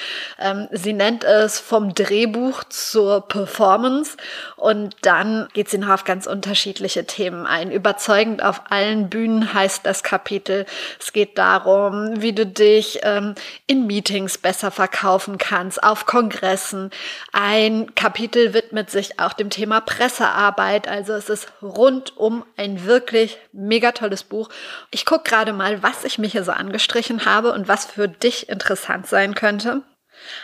Ähm, 0.41 0.69
sie 0.71 0.93
nennt 0.93 1.25
es 1.25 1.61
vom 1.61 1.95
Drehbuch 1.95 2.65
zur 2.65 3.27
Performance 3.29 4.17
und 4.57 4.97
dann 5.03 5.49
geht 5.53 5.69
sie 5.69 5.79
noch 5.79 5.91
auf 5.91 6.05
ganz 6.05 6.27
unterschiedliche 6.27 7.07
Themen 7.07 7.47
ein. 7.47 7.71
Überzeugend 7.71 8.43
auf 8.43 8.63
allen 8.71 9.09
Bühnen 9.09 9.55
heißt 9.55 9.87
das 9.87 10.03
Kapitel. 10.03 10.67
Es 11.01 11.13
geht 11.13 11.39
darum, 11.39 12.21
wie 12.21 12.33
du 12.33 12.45
dich 12.45 13.01
ähm, 13.03 13.35
in 13.67 13.87
Meetings 13.87 14.39
besser 14.39 14.71
verkaufen 14.71 15.39
kannst, 15.39 15.83
auf 15.83 16.07
Kongressen. 16.07 16.91
Ein 17.33 17.95
Kapitel 17.95 18.53
widmet 18.53 18.91
sich 18.91 19.21
auch 19.21 19.33
dem 19.33 19.51
Thema 19.51 19.81
Pressearbeit. 19.81 20.89
Also 20.89 21.13
es 21.13 21.29
ist 21.29 21.53
rund 21.63 22.17
um 22.17 22.32
ein 22.57 22.85
wirklich 22.87 23.39
mega 23.53 23.93
tolles 23.93 24.25
Buch. 24.25 24.49
Ich 24.91 25.05
gucke 25.05 25.29
gerade 25.29 25.53
mal, 25.53 25.83
was 25.83 26.05
ich 26.05 26.19
mir 26.19 26.29
hier 26.29 26.45
so 26.45 26.53
angestrichen 26.53 27.25
habe 27.27 27.53
und 27.53 27.69
was 27.69 27.87
für 27.87 28.09
dich 28.09 28.49
interessant 28.49 29.07
sein 29.07 29.35
könnte. 29.35 29.83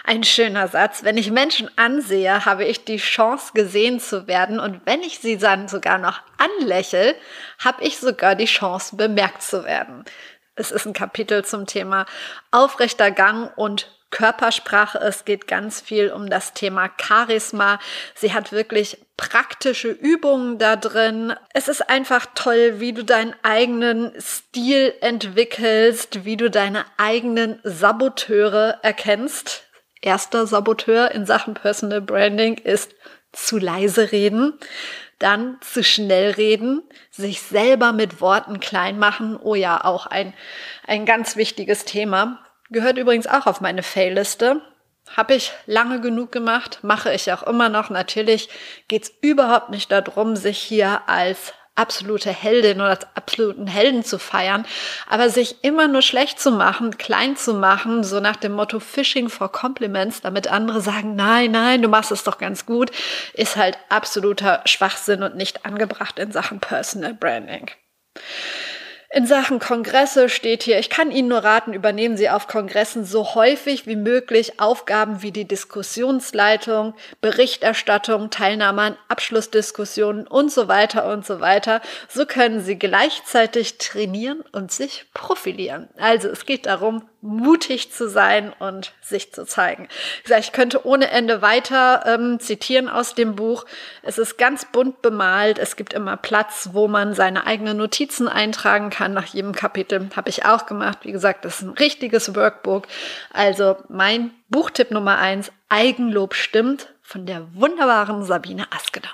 Ein 0.05 0.25
schöner 0.25 0.69
Satz. 0.69 1.05
Wenn 1.05 1.17
ich 1.17 1.31
Menschen 1.31 1.71
ansehe, 1.77 2.45
habe 2.45 2.65
ich 2.65 2.85
die 2.85 2.97
Chance 2.97 3.53
gesehen 3.55 4.01
zu 4.01 4.27
werden 4.27 4.59
und 4.61 4.81
wenn 4.87 5.03
ich 5.03 5.19
sie 5.21 5.39
dann 5.39 5.69
sogar 5.69 5.99
noch 5.99 6.21
anlächle, 6.39 7.15
habe 7.59 7.85
ich 7.85 7.99
sogar 7.99 8.35
die 8.35 8.47
Chance 8.47 8.97
bemerkt 8.97 9.43
zu 9.43 9.65
werden. 9.65 10.05
Es 10.55 10.73
ist 10.73 10.87
ein 10.87 10.93
Kapitel 10.93 11.45
zum 11.45 11.67
Thema 11.67 12.07
aufrechter 12.51 13.11
Gang 13.11 13.57
und 13.57 13.89
Körpersprache. 14.11 14.99
Es 14.99 15.25
geht 15.25 15.47
ganz 15.47 15.81
viel 15.81 16.11
um 16.11 16.29
das 16.31 16.55
Thema 16.55 16.91
Charisma. 17.01 17.79
Sie 18.15 18.33
hat 18.33 18.53
wirklich 18.53 18.99
praktische 19.19 19.91
Übungen 19.91 20.59
da 20.59 20.77
drin. 20.77 21.35
Es 21.53 21.69
ist 21.69 21.91
einfach 21.91 22.25
toll, 22.35 22.77
wie 22.79 22.95
du 22.95 23.05
deinen 23.05 23.35
eigenen 23.43 24.13
Stil 24.19 24.95
entwickelst, 25.03 26.25
wie 26.25 26.39
du 26.39 26.49
deine 26.49 26.87
eigenen 26.97 27.61
Saboteure 27.65 28.79
erkennst. 28.83 29.65
Erster 30.01 30.47
Saboteur 30.47 31.11
in 31.11 31.27
Sachen 31.27 31.55
Personal 31.55 32.01
Branding 32.01 32.55
ist 32.55 32.95
zu 33.33 33.59
leise 33.59 34.13
reden, 34.13 34.55
dann 35.19 35.59
zu 35.63 35.83
schnell 35.83 36.31
reden, 36.31 36.83
sich 37.11 37.43
selber 37.43 37.93
mit 37.93 38.21
Worten 38.21 38.61
klein 38.61 38.99
machen. 38.99 39.37
Oh 39.37 39.57
ja, 39.57 39.85
auch 39.85 40.07
ein, 40.07 40.33
ein 40.87 41.05
ganz 41.05 41.37
wichtiges 41.37 41.85
Thema. 41.85 42.47
Gehört 42.71 42.99
übrigens 42.99 43.27
auch 43.27 43.47
auf 43.47 43.61
meine 43.61 43.83
Fail-Liste. 43.83 44.63
Habe 45.17 45.35
ich 45.35 45.53
lange 45.67 46.01
genug 46.01 46.33
gemacht, 46.33 46.81
mache 46.83 47.13
ich 47.13 47.33
auch 47.33 47.43
immer 47.43 47.69
noch. 47.69 47.91
Natürlich 47.91 48.49
geht 48.89 49.05
es 49.05 49.13
überhaupt 49.21 49.71
nicht 49.71 49.91
darum, 49.91 50.37
sich 50.37 50.59
hier 50.59 51.09
als 51.09 51.53
absolute 51.79 52.31
Heldin 52.31 52.81
oder 52.81 52.91
als 52.91 53.07
absoluten 53.15 53.67
Helden 53.69 54.05
zu 54.05 54.19
feiern, 54.19 54.67
aber 55.09 55.31
sich 55.31 55.63
immer 55.63 55.87
nur 55.87 56.03
schlecht 56.03 56.41
zu 56.41 56.51
machen, 56.51 56.99
klein 56.99 57.37
zu 57.37 57.55
machen, 57.55 58.03
so 58.03 58.21
nach 58.21 58.37
dem 58.37 58.53
Motto 58.53 58.81
Fishing 58.81 59.29
for 59.29 59.51
Compliments, 59.51 60.21
damit 60.21 60.49
andere 60.49 60.81
sagen, 60.81 61.15
nein, 61.15 61.53
nein, 61.53 61.81
du 61.81 61.89
machst 61.89 62.11
es 62.11 62.25
doch 62.25 62.39
ganz 62.39 62.67
gut, 62.67 62.91
ist 63.33 63.57
halt 63.57 63.79
absoluter 63.89 64.63
Schwachsinn 64.65 65.23
und 65.23 65.37
nicht 65.37 65.65
angebracht 65.65 66.19
in 66.19 66.33
Sachen 66.33 66.59
Personal 66.59 67.15
Branding. 67.15 67.71
In 69.11 69.27
Sachen 69.27 69.59
Kongresse 69.59 70.29
steht 70.29 70.65
hier, 70.65 70.79
ich 70.79 70.91
kann 70.91 71.11
Ihnen 71.11 71.29
nur 71.29 71.43
raten, 71.43 71.73
übernehmen 71.73 72.19
Sie 72.19 72.29
auf 72.29 72.47
Kongressen 72.47 73.07
so 73.07 73.35
häufig 73.35 73.87
wie 73.87 73.97
möglich 73.97 74.61
Aufgaben 74.61 75.23
wie 75.23 75.33
die 75.33 75.49
Diskussionsleitung, 75.49 76.93
Berichterstattung, 77.23 78.29
Teilnahme 78.29 78.83
an 78.83 78.99
Abschlussdiskussionen 79.09 80.27
und 80.27 80.53
so 80.53 80.69
weiter 80.69 81.11
und 81.11 81.25
so 81.25 81.41
weiter. 81.41 81.81
So 82.11 82.27
können 82.27 82.61
Sie 82.61 82.79
gleichzeitig 82.79 83.79
trainieren 83.79 84.45
und 84.53 84.73
sich 84.73 85.07
profilieren. 85.15 85.89
Also 85.97 86.29
es 86.29 86.45
geht 86.45 86.67
darum, 86.67 87.09
mutig 87.21 87.93
zu 87.93 88.09
sein 88.09 88.53
und 88.59 88.93
sich 89.01 89.33
zu 89.33 89.45
zeigen. 89.45 89.89
Ich 90.39 90.53
könnte 90.53 90.87
ohne 90.87 91.11
Ende 91.11 91.43
weiter 91.43 92.05
ähm, 92.07 92.39
zitieren 92.39 92.89
aus 92.89 93.15
dem 93.15 93.35
Buch. 93.35 93.65
Es 94.03 94.19
ist 94.19 94.39
ganz 94.39 94.67
bunt 94.67 95.03
bemalt. 95.03 95.59
Es 95.59 95.75
gibt 95.75 95.95
immer 95.95 96.17
Platz, 96.17 96.71
wo 96.73 96.87
man 96.87 97.15
seine 97.15 97.47
eigenen 97.47 97.77
Notizen 97.77 98.29
eintragen 98.29 98.91
kann. 98.91 99.15
Nach 99.15 99.27
jedem 99.27 99.53
Kapitel 99.53 100.09
habe 100.15 100.31
ich 100.31 100.45
auch 100.45 100.67
gemacht. 100.67 100.99
Wie 101.03 101.13
gesagt, 101.13 101.45
das 101.45 101.57
ist 101.57 101.63
ein 101.63 101.71
richtiges 101.71 102.37
Workbook. 102.37 102.87
Also 103.33 103.77
mein 103.89 104.31
Buchtipp 104.49 104.93
Nummer 104.93 105.19
eins, 105.19 105.51
Eigenlob 105.69 106.35
stimmt, 106.35 106.95
von 107.03 107.27
der 107.27 107.53
wunderbaren 107.55 108.23
Sabine 108.23 108.67
Askedam. 108.71 109.11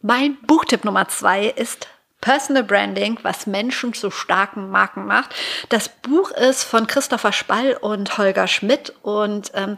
Mein 0.00 0.38
Buchtipp 0.42 0.84
Nummer 0.84 1.08
zwei 1.08 1.46
ist 1.46 1.88
Personal 2.20 2.64
Branding, 2.64 3.18
was 3.22 3.46
Menschen 3.46 3.94
zu 3.94 4.10
starken 4.10 4.70
Marken 4.70 5.06
macht. 5.06 5.34
Das 5.68 5.88
Buch 5.88 6.30
ist 6.32 6.64
von 6.64 6.86
Christopher 6.88 7.32
Spall 7.32 7.76
und 7.80 8.18
Holger 8.18 8.48
Schmidt 8.48 8.92
und 9.02 9.52
ähm, 9.54 9.76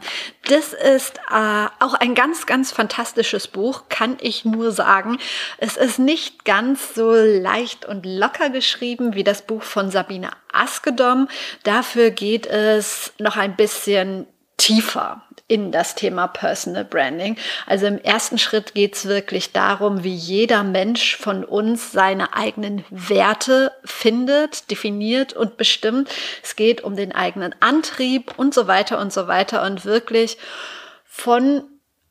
das 0.49 0.73
ist 0.73 1.19
äh, 1.29 1.67
auch 1.79 1.93
ein 1.93 2.15
ganz, 2.15 2.47
ganz 2.47 2.71
fantastisches 2.71 3.47
Buch, 3.47 3.83
kann 3.89 4.17
ich 4.19 4.43
nur 4.43 4.71
sagen. 4.71 5.19
Es 5.59 5.77
ist 5.77 5.99
nicht 5.99 6.43
ganz 6.43 6.95
so 6.95 7.13
leicht 7.13 7.85
und 7.85 8.05
locker 8.05 8.49
geschrieben 8.49 9.13
wie 9.13 9.23
das 9.23 9.43
Buch 9.43 9.61
von 9.61 9.91
Sabine 9.91 10.31
Askedom. 10.51 11.27
Dafür 11.63 12.09
geht 12.09 12.47
es 12.47 13.13
noch 13.19 13.37
ein 13.37 13.55
bisschen 13.55 14.25
tiefer 14.57 15.23
in 15.51 15.73
das 15.73 15.95
Thema 15.95 16.27
Personal 16.27 16.85
Branding. 16.85 17.35
Also 17.67 17.85
im 17.85 17.97
ersten 17.97 18.37
Schritt 18.37 18.73
geht 18.73 18.95
es 18.95 19.05
wirklich 19.05 19.51
darum, 19.51 20.05
wie 20.05 20.15
jeder 20.15 20.63
Mensch 20.63 21.17
von 21.17 21.43
uns 21.43 21.91
seine 21.91 22.33
eigenen 22.33 22.85
Werte 22.89 23.73
findet, 23.83 24.71
definiert 24.71 25.33
und 25.33 25.57
bestimmt. 25.57 26.09
Es 26.41 26.55
geht 26.55 26.85
um 26.85 26.95
den 26.95 27.11
eigenen 27.11 27.53
Antrieb 27.59 28.33
und 28.37 28.53
so 28.53 28.67
weiter 28.67 28.97
und 28.99 29.11
so 29.11 29.27
weiter 29.27 29.63
und 29.63 29.83
wirklich 29.83 30.37
von 31.03 31.63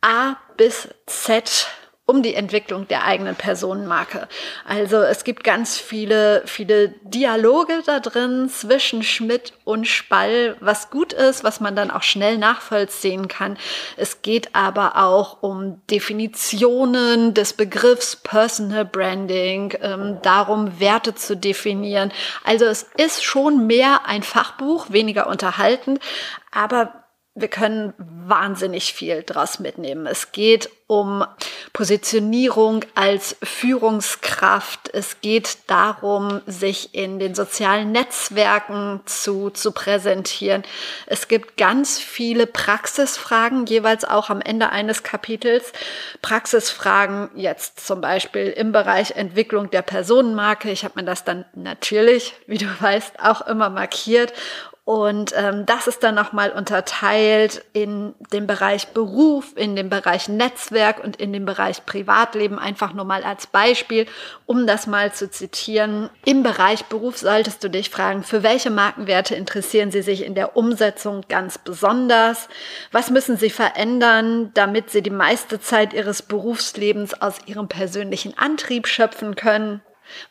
A 0.03 0.37
bis 0.59 0.89
Z 1.07 1.67
um 2.11 2.23
die 2.23 2.35
Entwicklung 2.35 2.88
der 2.88 3.05
eigenen 3.05 3.37
Personenmarke. 3.37 4.26
Also 4.67 4.97
es 4.97 5.23
gibt 5.23 5.45
ganz 5.45 5.79
viele, 5.79 6.43
viele 6.45 6.88
Dialoge 7.05 7.83
da 7.87 8.00
drin 8.00 8.49
zwischen 8.49 9.05
Schmidt 9.05 9.52
und 9.64 9.87
Spall, 9.87 10.57
was 10.59 10.90
gut 10.90 11.12
ist, 11.12 11.45
was 11.45 11.61
man 11.61 11.76
dann 11.76 11.93
auch 11.93 12.02
schnell 12.02 12.37
nachvollziehen 12.37 13.29
kann. 13.29 13.57
Es 13.97 14.23
geht 14.23 14.57
aber 14.57 14.97
auch 14.97 15.40
um 15.40 15.81
Definitionen 15.88 17.33
des 17.33 17.52
Begriffs 17.52 18.17
Personal 18.17 18.85
Branding, 18.85 19.79
ähm, 19.81 20.19
darum 20.23 20.81
Werte 20.81 21.14
zu 21.14 21.37
definieren. 21.37 22.12
Also 22.43 22.64
es 22.64 22.87
ist 22.97 23.23
schon 23.23 23.69
mehr 23.69 24.00
ein 24.07 24.25
Fachbuch, 24.25 24.90
weniger 24.90 25.29
unterhaltend, 25.29 26.00
aber 26.50 27.00
wir 27.37 27.49
können 27.49 27.95
wahnsinnig 27.97 28.93
viel 28.93 29.23
draus 29.23 29.61
mitnehmen. 29.61 30.07
Es 30.07 30.33
geht 30.33 30.69
um 30.89 31.25
Positionierung 31.73 32.85
als 32.97 33.37
Führungskraft. 33.41 34.93
Es 34.93 35.21
geht 35.21 35.59
darum, 35.69 36.41
sich 36.47 36.93
in 36.93 37.21
den 37.21 37.37
sozialen 37.37 37.93
Netzwerken 37.93 39.01
zu, 39.05 39.51
zu 39.51 39.71
präsentieren. 39.71 40.65
Es 41.07 41.29
gibt 41.29 41.57
ganz 41.57 42.01
viele 42.01 42.49
Praxisfragen, 42.49 43.65
jeweils 43.67 44.05
auch 44.05 44.29
am 44.29 44.41
Ende 44.41 44.71
eines 44.71 45.05
Kapitels. 45.05 45.73
Praxisfragen 46.23 47.31
jetzt 47.37 47.87
zum 47.87 48.01
Beispiel 48.01 48.49
im 48.49 48.73
Bereich 48.73 49.13
Entwicklung 49.13 49.71
der 49.71 49.83
Personenmarke. 49.83 50.73
Ich 50.73 50.83
habe 50.83 50.99
mir 50.99 51.07
das 51.07 51.23
dann 51.23 51.45
natürlich, 51.55 52.35
wie 52.49 52.59
du 52.59 52.67
weißt, 52.81 53.21
auch 53.21 53.43
immer 53.43 53.71
markiert 53.71 54.33
und 54.91 55.33
ähm, 55.37 55.67
das 55.67 55.87
ist 55.87 56.03
dann 56.03 56.17
nochmal 56.17 56.51
unterteilt 56.51 57.65
in 57.73 58.13
den 58.33 58.49
Bereich 58.49 58.89
Beruf, 58.89 59.53
in 59.55 59.77
den 59.77 59.89
Bereich 59.89 60.29
Netzwerk 60.29 61.05
und 61.05 61.15
in 61.15 61.33
den 61.33 61.45
Bereich 61.45 61.87
Privatleben. 61.87 62.59
Einfach 62.59 62.93
nur 62.93 63.05
mal 63.05 63.23
als 63.23 63.47
Beispiel, 63.47 64.09
um 64.47 64.67
das 64.67 64.89
mal 64.89 65.13
zu 65.13 65.31
zitieren. 65.31 66.11
Im 66.25 66.43
Bereich 66.43 66.87
Beruf 66.87 67.19
solltest 67.19 67.63
du 67.63 67.71
dich 67.71 67.89
fragen, 67.89 68.25
für 68.25 68.43
welche 68.43 68.71
Markenwerte 68.71 69.37
interessieren 69.37 69.93
Sie 69.93 70.03
sich 70.03 70.25
in 70.25 70.35
der 70.35 70.57
Umsetzung 70.57 71.21
ganz 71.29 71.57
besonders? 71.57 72.49
Was 72.91 73.11
müssen 73.11 73.37
Sie 73.37 73.51
verändern, 73.51 74.51
damit 74.55 74.91
Sie 74.91 75.03
die 75.03 75.11
meiste 75.11 75.61
Zeit 75.61 75.93
Ihres 75.93 76.23
Berufslebens 76.23 77.15
aus 77.23 77.37
Ihrem 77.47 77.69
persönlichen 77.69 78.37
Antrieb 78.37 78.89
schöpfen 78.89 79.37
können? 79.37 79.83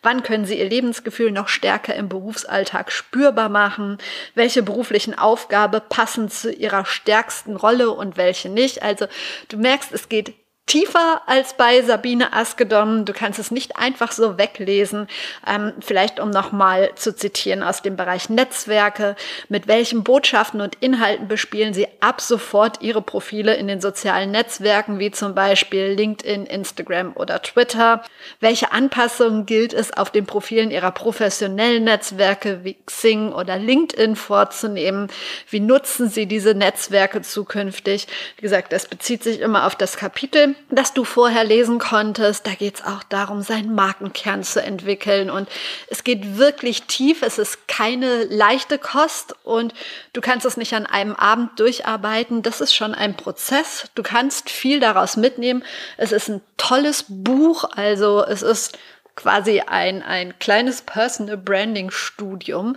Wann 0.02 0.24
können 0.24 0.46
Sie 0.46 0.60
Ihr 0.60 0.70
Lebensgefühl 0.70 1.32
noch 1.32 1.48
stärker 1.48 1.96
im 1.96 2.10
Berufsalltag 2.10 2.92
spürbar 2.92 3.50
machen? 3.50 3.98
Welche 4.36 4.64
beruflichen 4.64 5.18
Aufgabe 5.18 5.82
passen 5.82 6.30
zu 6.30 6.52
Ihrer 6.52 6.86
stärksten 6.86 7.56
Rolle 7.56 7.92
und 7.92 8.18
welche 8.18 8.50
nicht? 8.50 8.84
Also 8.84 9.08
du 9.50 9.58
merkst, 9.58 9.92
es 9.92 10.10
geht 10.10 10.34
tiefer 10.70 11.24
als 11.26 11.56
bei 11.56 11.82
Sabine 11.82 12.32
Askedom. 12.32 13.04
Du 13.04 13.12
kannst 13.12 13.40
es 13.40 13.50
nicht 13.50 13.76
einfach 13.76 14.12
so 14.12 14.38
weglesen. 14.38 15.08
Ähm, 15.48 15.74
vielleicht 15.82 16.20
um 16.20 16.30
nochmal 16.30 16.92
zu 16.96 17.16
zitieren 17.16 17.64
aus 17.64 17.82
dem 17.82 17.96
Bereich 17.96 18.30
Netzwerke. 18.30 19.16
Mit 19.50 19.68
welchen 19.68 20.04
Botschaften 20.04 20.62
und 20.62 20.76
Inhalten 20.80 21.28
bespielen 21.28 21.74
Sie 21.74 21.88
ab 22.02 22.22
sofort 22.22 22.82
Ihre 22.82 23.02
Profile 23.02 23.56
in 23.56 23.68
den 23.68 23.82
sozialen 23.82 24.30
Netzwerken, 24.30 25.00
wie 25.00 25.10
zum 25.10 25.34
Beispiel 25.34 25.88
LinkedIn, 25.88 26.46
Instagram 26.46 27.14
oder 27.16 27.42
Twitter? 27.42 28.04
Welche 28.40 28.72
Anpassungen 28.72 29.48
gilt 29.48 29.74
es 29.74 29.92
auf 29.92 30.12
den 30.12 30.28
Profilen 30.28 30.70
Ihrer 30.70 30.92
professionellen 30.92 31.84
Netzwerke 31.84 32.64
wie 32.64 32.78
Xing 32.86 33.34
oder 33.34 33.58
LinkedIn 33.58 34.16
vorzunehmen? 34.16 35.08
Wie 35.50 35.62
nutzen 35.62 36.10
Sie 36.10 36.28
diese 36.28 36.54
Netzwerke 36.54 37.24
zukünftig? 37.24 38.08
Wie 38.38 38.44
gesagt, 38.44 38.72
das 38.72 38.88
bezieht 38.88 39.24
sich 39.24 39.40
immer 39.40 39.66
auf 39.66 39.76
das 39.76 39.98
Kapitel 39.98 40.56
das 40.70 40.94
du 40.94 41.04
vorher 41.04 41.44
lesen 41.44 41.80
konntest. 41.80 42.46
Da 42.46 42.54
geht 42.54 42.76
es 42.76 42.84
auch 42.84 43.04
darum, 43.04 43.42
seinen 43.42 43.74
Markenkern 43.74 44.44
zu 44.44 44.62
entwickeln. 44.62 45.30
Und 45.30 45.50
es 45.88 46.04
geht 46.04 46.38
wirklich 46.38 46.84
tief. 46.84 47.22
Es 47.22 47.38
ist 47.38 47.68
keine 47.68 48.26
leichte 48.26 48.78
Kost 48.78 49.36
und 49.44 49.74
du 50.14 50.22
kannst 50.22 50.46
es 50.46 50.58
nicht 50.58 50.74
an 50.74 50.86
einem 50.86 51.16
Abend 51.16 51.60
durcharbeiten. 51.60 52.42
Das 52.42 52.62
ist 52.62 52.74
schon 52.74 52.94
ein 52.94 53.18
Prozess. 53.18 53.90
Du 53.96 54.04
kannst 54.04 54.50
viel 54.50 54.80
daraus 54.80 55.18
mitnehmen. 55.18 55.64
Es 55.98 56.12
ist 56.12 56.30
ein 56.30 56.42
tolles 56.58 57.06
Buch. 57.08 57.66
Also 57.76 58.24
es 58.24 58.42
ist 58.42 58.78
quasi 59.16 59.62
ein, 59.62 60.02
ein 60.02 60.38
kleines 60.40 60.82
Personal 60.82 61.38
Branding 61.38 61.92
Studium. 61.92 62.76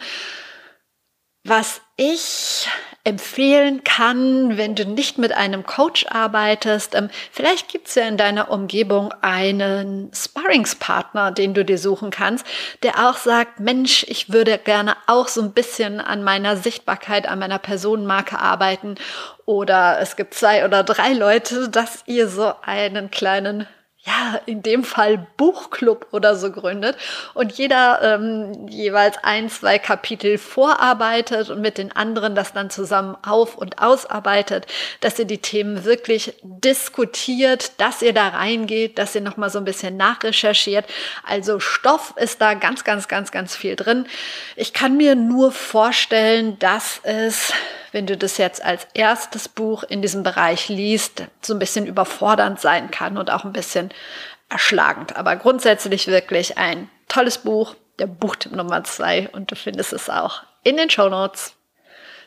Was 1.44 1.80
ich 2.02 2.68
empfehlen 3.04 3.82
kann, 3.82 4.56
wenn 4.56 4.76
du 4.76 4.84
nicht 4.84 5.18
mit 5.18 5.32
einem 5.32 5.64
Coach 5.64 6.06
arbeitest. 6.08 6.94
Ähm, 6.94 7.10
vielleicht 7.32 7.68
gibt 7.68 7.88
es 7.88 7.96
ja 7.96 8.06
in 8.06 8.16
deiner 8.16 8.50
Umgebung 8.50 9.12
einen 9.22 10.10
Sparringspartner, 10.14 11.32
den 11.32 11.52
du 11.52 11.64
dir 11.64 11.78
suchen 11.78 12.10
kannst, 12.10 12.46
der 12.84 13.08
auch 13.08 13.16
sagt, 13.16 13.58
Mensch, 13.58 14.04
ich 14.08 14.32
würde 14.32 14.56
gerne 14.58 14.96
auch 15.08 15.26
so 15.26 15.42
ein 15.42 15.52
bisschen 15.52 16.00
an 16.00 16.22
meiner 16.22 16.56
Sichtbarkeit, 16.56 17.26
an 17.28 17.40
meiner 17.40 17.58
Personenmarke 17.58 18.38
arbeiten. 18.38 18.94
Oder 19.46 19.98
es 20.00 20.14
gibt 20.14 20.34
zwei 20.34 20.64
oder 20.64 20.84
drei 20.84 21.12
Leute, 21.12 21.68
dass 21.68 22.04
ihr 22.06 22.28
so 22.28 22.52
einen 22.62 23.10
kleinen 23.10 23.66
ja, 24.04 24.40
in 24.46 24.62
dem 24.62 24.82
Fall 24.82 25.28
Buchclub 25.36 26.08
oder 26.10 26.34
so 26.34 26.50
gründet 26.50 26.96
und 27.34 27.52
jeder 27.52 28.00
ähm, 28.02 28.66
jeweils 28.68 29.16
ein, 29.22 29.48
zwei 29.48 29.78
Kapitel 29.78 30.38
vorarbeitet 30.38 31.50
und 31.50 31.60
mit 31.60 31.78
den 31.78 31.94
anderen 31.94 32.34
das 32.34 32.52
dann 32.52 32.68
zusammen 32.68 33.16
auf- 33.22 33.56
und 33.56 33.80
ausarbeitet, 33.80 34.66
dass 35.00 35.20
ihr 35.20 35.24
die 35.24 35.38
Themen 35.38 35.84
wirklich 35.84 36.34
diskutiert, 36.42 37.80
dass 37.80 38.02
ihr 38.02 38.12
da 38.12 38.28
reingeht, 38.28 38.98
dass 38.98 39.14
ihr 39.14 39.20
nochmal 39.20 39.50
so 39.50 39.58
ein 39.58 39.64
bisschen 39.64 39.96
nachrecherchiert. 39.96 40.84
Also 41.24 41.60
Stoff 41.60 42.14
ist 42.16 42.40
da 42.40 42.54
ganz, 42.54 42.82
ganz, 42.82 43.06
ganz, 43.06 43.30
ganz 43.30 43.54
viel 43.54 43.76
drin. 43.76 44.06
Ich 44.56 44.72
kann 44.72 44.96
mir 44.96 45.14
nur 45.14 45.52
vorstellen, 45.52 46.58
dass 46.58 46.98
es 47.04 47.52
wenn 47.92 48.06
du 48.06 48.16
das 48.16 48.38
jetzt 48.38 48.64
als 48.64 48.86
erstes 48.94 49.48
Buch 49.48 49.84
in 49.84 50.02
diesem 50.02 50.22
Bereich 50.22 50.68
liest, 50.68 51.24
so 51.40 51.54
ein 51.54 51.58
bisschen 51.58 51.86
überfordernd 51.86 52.60
sein 52.60 52.90
kann 52.90 53.18
und 53.18 53.30
auch 53.30 53.44
ein 53.44 53.52
bisschen 53.52 53.90
erschlagend. 54.48 55.16
Aber 55.16 55.36
grundsätzlich 55.36 56.08
wirklich 56.08 56.58
ein 56.58 56.90
tolles 57.08 57.38
Buch, 57.38 57.76
der 57.98 58.06
Buchtipp 58.06 58.52
Nummer 58.52 58.82
zwei 58.84 59.28
und 59.32 59.50
du 59.50 59.56
findest 59.56 59.92
es 59.92 60.10
auch 60.10 60.42
in 60.64 60.76
den 60.76 60.90
Show 60.90 61.08
Notes. 61.08 61.54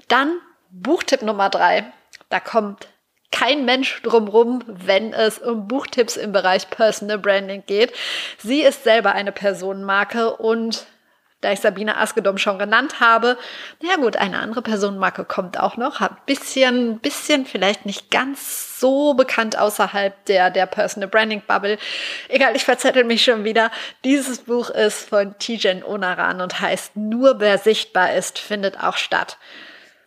Dann 0.08 0.40
Buchtipp 0.70 1.24
Nummer 1.24 1.50
drei. 1.50 1.92
Da 2.30 2.40
kommt 2.40 2.88
kein 3.32 3.66
Mensch 3.66 4.02
drumrum, 4.02 4.64
wenn 4.66 5.12
es 5.14 5.40
um 5.40 5.68
Buchtipps 5.68 6.16
im 6.16 6.32
Bereich 6.32 6.70
Personal 6.70 7.18
Branding 7.18 7.64
geht. 7.66 7.94
Sie 8.38 8.62
ist 8.62 8.84
selber 8.86 9.12
eine 9.12 9.34
Personenmarke 9.34 10.38
und 10.38 10.86
da 11.46 11.52
ich 11.52 11.60
Sabine 11.60 11.98
Askedom 11.98 12.40
schon 12.40 12.58
genannt 12.58 13.00
habe. 13.00 13.38
Na 13.82 13.98
gut, 13.98 14.18
eine 14.18 14.40
andere 14.40 14.64
Personenmarke 14.64 15.26
kommt 15.26 15.60
auch 15.60 15.78
noch, 15.78 16.00
hat 16.00 16.26
bisschen, 16.26 16.98
bisschen 17.00 17.46
vielleicht 17.46 17.86
nicht 17.86 18.10
ganz 18.10 18.80
so 18.80 19.14
bekannt 19.14 19.58
außerhalb 19.58 20.26
der, 20.26 20.50
der 20.50 20.66
Personal 20.66 21.08
Branding 21.08 21.44
Bubble. 21.48 21.78
Egal, 22.30 22.56
ich 22.56 22.66
verzettel 22.66 23.04
mich 23.04 23.24
schon 23.24 23.44
wieder. 23.44 23.70
Dieses 24.04 24.40
Buch 24.40 24.72
ist 24.72 25.10
von 25.10 25.38
Tijen 25.38 25.84
Onaran 25.84 26.42
und 26.42 26.60
heißt 26.60 26.96
Nur 26.96 27.40
wer 27.40 27.60
sichtbar 27.60 28.14
ist, 28.14 28.40
findet 28.40 28.84
auch 28.84 28.98
statt 28.98 29.38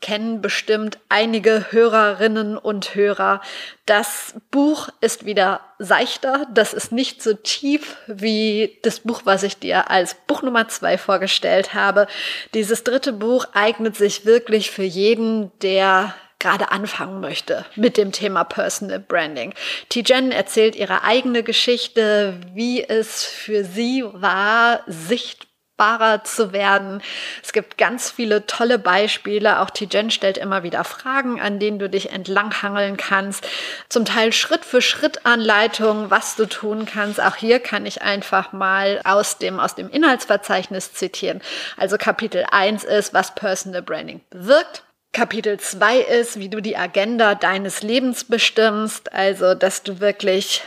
kennen 0.00 0.40
bestimmt 0.40 0.98
einige 1.08 1.66
Hörerinnen 1.70 2.56
und 2.56 2.94
Hörer. 2.94 3.40
Das 3.86 4.34
Buch 4.50 4.88
ist 5.00 5.24
wieder 5.24 5.60
seichter. 5.78 6.46
Das 6.52 6.74
ist 6.74 6.92
nicht 6.92 7.22
so 7.22 7.34
tief 7.34 7.96
wie 8.06 8.78
das 8.82 9.00
Buch, 9.00 9.22
was 9.24 9.42
ich 9.42 9.58
dir 9.58 9.90
als 9.90 10.14
Buch 10.14 10.42
Nummer 10.42 10.68
zwei 10.68 10.98
vorgestellt 10.98 11.74
habe. 11.74 12.06
Dieses 12.54 12.84
dritte 12.84 13.12
Buch 13.12 13.46
eignet 13.54 13.96
sich 13.96 14.24
wirklich 14.24 14.70
für 14.70 14.84
jeden, 14.84 15.50
der 15.60 16.14
gerade 16.38 16.70
anfangen 16.70 17.20
möchte 17.20 17.64
mit 17.74 17.96
dem 17.96 18.12
Thema 18.12 18.44
Personal 18.44 19.00
Branding. 19.00 19.54
Tijen 19.88 20.30
erzählt 20.30 20.76
ihre 20.76 21.02
eigene 21.02 21.42
Geschichte, 21.42 22.40
wie 22.54 22.82
es 22.84 23.24
für 23.24 23.64
sie 23.64 24.04
war, 24.12 24.82
sichtbar 24.86 25.47
sichtbarer 25.78 26.24
zu 26.24 26.52
werden. 26.52 27.00
Es 27.42 27.52
gibt 27.52 27.78
ganz 27.78 28.10
viele 28.10 28.46
tolle 28.46 28.78
Beispiele. 28.78 29.60
Auch 29.60 29.70
Tijen 29.70 30.10
stellt 30.10 30.36
immer 30.36 30.62
wieder 30.62 30.82
Fragen, 30.84 31.40
an 31.40 31.58
denen 31.58 31.78
du 31.78 31.88
dich 31.88 32.10
entlanghangeln 32.10 32.96
kannst. 32.96 33.46
Zum 33.88 34.04
Teil 34.04 34.32
Schritt 34.32 34.64
für 34.64 34.82
Schritt 34.82 35.24
Anleitungen, 35.24 36.10
was 36.10 36.34
du 36.34 36.46
tun 36.46 36.84
kannst. 36.84 37.20
Auch 37.20 37.36
hier 37.36 37.60
kann 37.60 37.86
ich 37.86 38.02
einfach 38.02 38.52
mal 38.52 39.00
aus 39.04 39.38
dem, 39.38 39.60
aus 39.60 39.76
dem 39.76 39.88
Inhaltsverzeichnis 39.88 40.94
zitieren. 40.94 41.40
Also 41.76 41.96
Kapitel 41.96 42.44
1 42.50 42.82
ist, 42.84 43.14
was 43.14 43.34
Personal 43.34 43.82
Branding 43.82 44.20
bewirkt. 44.30 44.82
Kapitel 45.12 45.58
2 45.58 45.98
ist, 46.00 46.38
wie 46.38 46.48
du 46.48 46.60
die 46.60 46.76
Agenda 46.76 47.34
deines 47.34 47.82
Lebens 47.82 48.24
bestimmst, 48.24 49.12
also 49.12 49.54
dass 49.54 49.82
du 49.82 50.00
wirklich 50.00 50.62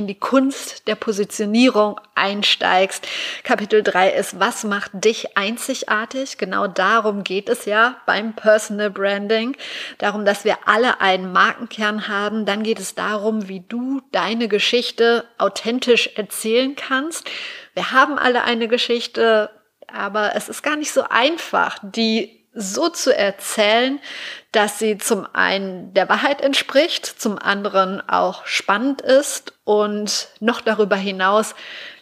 in 0.00 0.06
die 0.06 0.18
Kunst 0.18 0.88
der 0.88 0.94
Positionierung 0.94 2.00
einsteigst. 2.14 3.06
Kapitel 3.44 3.82
3 3.82 4.12
ist, 4.12 4.40
was 4.40 4.64
macht 4.64 4.92
dich 4.94 5.36
einzigartig? 5.36 6.38
Genau 6.38 6.66
darum 6.66 7.22
geht 7.22 7.50
es 7.50 7.66
ja 7.66 7.96
beim 8.06 8.32
Personal 8.34 8.88
Branding. 8.88 9.54
Darum, 9.98 10.24
dass 10.24 10.46
wir 10.46 10.56
alle 10.64 11.02
einen 11.02 11.32
Markenkern 11.32 12.08
haben. 12.08 12.46
Dann 12.46 12.62
geht 12.62 12.80
es 12.80 12.94
darum, 12.94 13.46
wie 13.46 13.60
du 13.60 14.00
deine 14.10 14.48
Geschichte 14.48 15.26
authentisch 15.36 16.08
erzählen 16.14 16.74
kannst. 16.76 17.28
Wir 17.74 17.92
haben 17.92 18.18
alle 18.18 18.44
eine 18.44 18.68
Geschichte, 18.68 19.50
aber 19.86 20.34
es 20.34 20.48
ist 20.48 20.62
gar 20.62 20.76
nicht 20.76 20.92
so 20.92 21.02
einfach, 21.10 21.78
die 21.82 22.39
so 22.52 22.88
zu 22.88 23.16
erzählen, 23.16 24.00
dass 24.52 24.78
sie 24.78 24.98
zum 24.98 25.26
einen 25.32 25.94
der 25.94 26.08
Wahrheit 26.08 26.40
entspricht, 26.40 27.06
zum 27.06 27.38
anderen 27.38 28.06
auch 28.08 28.46
spannend 28.46 29.00
ist 29.00 29.52
und 29.64 30.28
noch 30.40 30.60
darüber 30.60 30.96
hinaus 30.96 31.54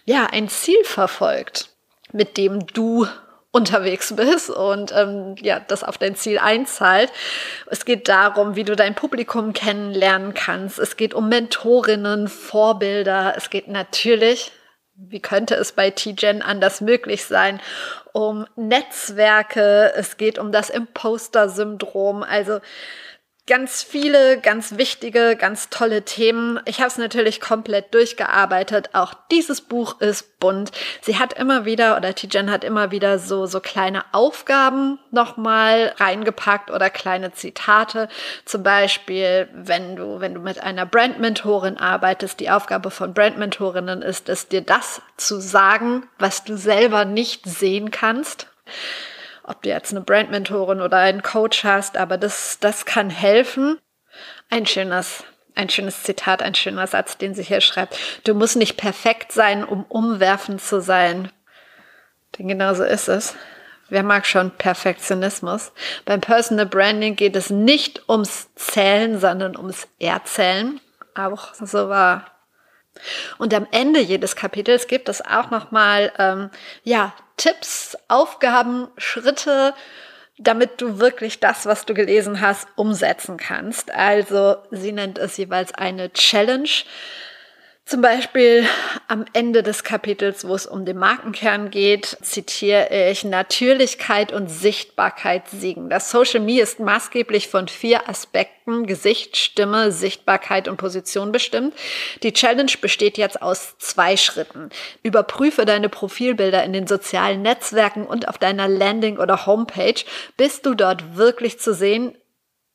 ja 0.05 0.27
ein 0.31 0.49
Ziel 0.49 0.83
verfolgt, 0.85 1.69
mit 2.13 2.37
dem 2.39 2.67
du 2.67 3.07
unterwegs 3.51 4.15
bist 4.15 4.51
und 4.51 4.93
ähm, 4.95 5.35
ja, 5.41 5.61
das 5.61 5.85
auf 5.85 5.99
dein 5.99 6.17
Ziel 6.17 6.39
einzahlt. 6.39 7.11
Es 7.67 7.85
geht 7.85 8.09
darum, 8.09 8.57
wie 8.57 8.65
du 8.65 8.77
dein 8.77 8.95
Publikum 8.95 9.53
kennenlernen 9.53 10.35
kannst. 10.35 10.79
Es 10.79 10.97
geht 10.97 11.13
um 11.13 11.29
Mentorinnen, 11.29 12.29
Vorbilder. 12.29 13.35
Es 13.37 13.51
geht 13.51 13.69
natürlich 13.69 14.53
wie 14.99 15.21
könnte 15.21 15.55
es 15.55 15.73
bei 15.73 15.91
TGen 15.91 16.43
anders 16.43 16.81
möglich 16.81 17.25
sein, 17.25 17.61
um 18.19 18.47
Netzwerke, 18.57 19.93
es 19.95 20.17
geht 20.17 20.41
um 20.41 20.51
das 20.51 20.71
Imposter-Syndrom, 20.71 22.25
also 22.25 22.59
ganz 23.49 23.83
viele, 23.83 24.39
ganz 24.39 24.77
wichtige, 24.77 25.35
ganz 25.35 25.71
tolle 25.71 26.05
Themen. 26.05 26.61
Ich 26.67 26.79
habe 26.79 26.89
es 26.89 26.99
natürlich 26.99 27.41
komplett 27.41 27.93
durchgearbeitet. 27.95 28.91
Auch 28.93 29.15
dieses 29.33 29.63
Buch 29.63 30.01
ist 30.01 30.39
bunt. 30.39 30.71
Sie 31.01 31.19
hat 31.19 31.33
immer 31.33 31.65
wieder, 31.65 31.97
oder 31.97 32.15
Tijen 32.15 32.51
hat 32.51 32.63
immer 32.63 32.91
wieder 32.91 33.19
so, 33.19 33.47
so 33.47 33.59
kleine 33.61 34.05
Aufgaben 34.13 34.99
nochmal 35.11 35.95
reingepackt 35.97 36.71
oder 36.71 36.91
kleine 36.91 37.33
Zitate. 37.33 38.09
Zum 38.45 38.63
Beispiel, 38.63 39.49
wenn 39.53 39.97
du, 39.97 40.21
wenn 40.21 40.35
du 40.35 40.41
mit 40.41 40.63
einer 40.63 40.87
Brandmentorin 40.87 41.79
arbeitest, 41.79 42.39
die 42.41 42.51
Aufgabe 42.51 42.91
von 42.91 43.15
Brandmentorinnen 43.15 44.03
ist 44.03 44.29
es, 44.29 44.49
dir 44.49 44.61
das 44.61 45.01
zu 45.17 45.41
sagen, 45.41 46.07
was 46.19 46.45
du 46.45 46.57
selber 46.57 47.07
nicht 47.07 47.47
sehen 47.47 47.91
kannst 47.91 48.47
ob 49.49 49.63
du 49.63 49.69
jetzt 49.69 49.93
eine 49.93 50.01
Brandmentorin 50.01 50.81
oder 50.81 50.99
einen 50.99 51.23
Coach 51.23 51.65
hast, 51.65 51.97
aber 51.97 52.19
das, 52.19 52.59
das 52.61 52.85
kann 52.85 53.11
helfen. 53.11 53.79
Ein 54.51 54.67
schönes, 54.67 55.25
ein 55.55 55.69
schönes 55.69 56.03
Zitat, 56.03 56.43
ein 56.43 56.55
schöner 56.55 56.87
Satz, 56.87 57.19
den 57.19 57.35
sie 57.35 57.43
hier 57.43 57.61
schreibt. 57.61 57.99
Du 58.25 58.35
musst 58.35 58.57
nicht 58.57 58.77
perfekt 58.77 59.33
sein, 59.33 59.65
um 59.65 59.85
umwerfend 59.85 60.61
zu 60.61 60.81
sein. 60.81 61.31
Denn 62.39 62.49
genauso 62.49 62.85
ist 62.85 63.09
es. 63.09 63.35
Wer 63.89 64.03
mag 64.03 64.27
schon 64.27 64.51
Perfektionismus? 64.51 65.73
Beim 66.05 66.21
Personal 66.21 66.67
Branding 66.67 67.17
geht 67.17 67.37
es 67.37 67.49
nicht 67.49 68.09
ums 68.09 68.55
Zählen, 68.55 69.19
sondern 69.19 69.57
ums 69.57 69.89
Erzählen. 69.99 70.81
Auch 71.15 71.55
so 71.55 71.89
war 71.89 72.39
und 73.39 73.55
am 73.55 73.67
Ende 73.71 74.01
jedes 74.01 74.37
Kapitels 74.37 74.87
gibt 74.87 75.09
es 75.09 75.25
auch 75.25 75.51
nochmal 75.51 76.13
ähm, 76.19 76.51
ja, 76.83 77.13
Tipps, 77.39 77.97
Aufgaben, 78.09 78.89
Schritte, 78.99 79.75
damit 80.37 80.81
du 80.81 81.01
wirklich 81.01 81.41
das, 81.41 81.65
was 81.67 81.87
du 81.87 81.95
gelesen 81.95 82.41
hast, 82.41 82.69
umsetzen 82.77 83.39
kannst. 83.39 83.91
Also 83.91 84.57
sie 84.71 84.93
nennt 84.93 85.19
es 85.19 85.37
jeweils 85.37 85.75
eine 85.75 86.13
Challenge. 86.13 86.69
Zum 87.89 88.03
Beispiel 88.03 88.67
am 89.07 89.25
Ende 89.33 89.63
des 89.63 89.83
Kapitels, 89.83 90.47
wo 90.47 90.55
es 90.55 90.67
um 90.67 90.85
den 90.85 90.99
Markenkern 90.99 91.71
geht, 91.71 92.19
zitiere 92.21 93.11
ich, 93.11 93.25
Natürlichkeit 93.25 94.31
und 94.31 94.49
Sichtbarkeit 94.49 95.49
siegen. 95.49 95.89
Das 95.89 96.11
Social 96.11 96.41
Media 96.41 96.65
ist 96.65 96.81
maßgeblich 96.81 97.49
von 97.49 97.67
vier 97.67 98.07
Aspekten, 98.07 98.85
Gesicht, 98.85 99.39
Stimme, 99.39 99.91
Sichtbarkeit 99.91 100.69
und 100.69 100.77
Position 100.77 101.33
bestimmt. 101.33 101.73
Die 102.23 102.35
Challenge 102.35 102.73
besteht 102.79 103.17
jetzt 103.17 103.41
aus 103.41 103.79
zwei 103.79 104.19
Schritten. 104.19 104.69
Überprüfe 105.03 105.65
deine 105.65 105.89
Profilbilder 105.89 106.63
in 106.65 106.75
den 106.75 106.87
sozialen 106.87 107.41
Netzwerken 107.41 108.05
und 108.07 108.29
auf 108.29 108.37
deiner 108.37 108.69
Landing 108.69 109.17
oder 109.17 109.47
Homepage, 109.47 110.05
bis 110.37 110.61
du 110.61 110.75
dort 110.75 111.17
wirklich 111.17 111.59
zu 111.59 111.73
sehen 111.73 112.15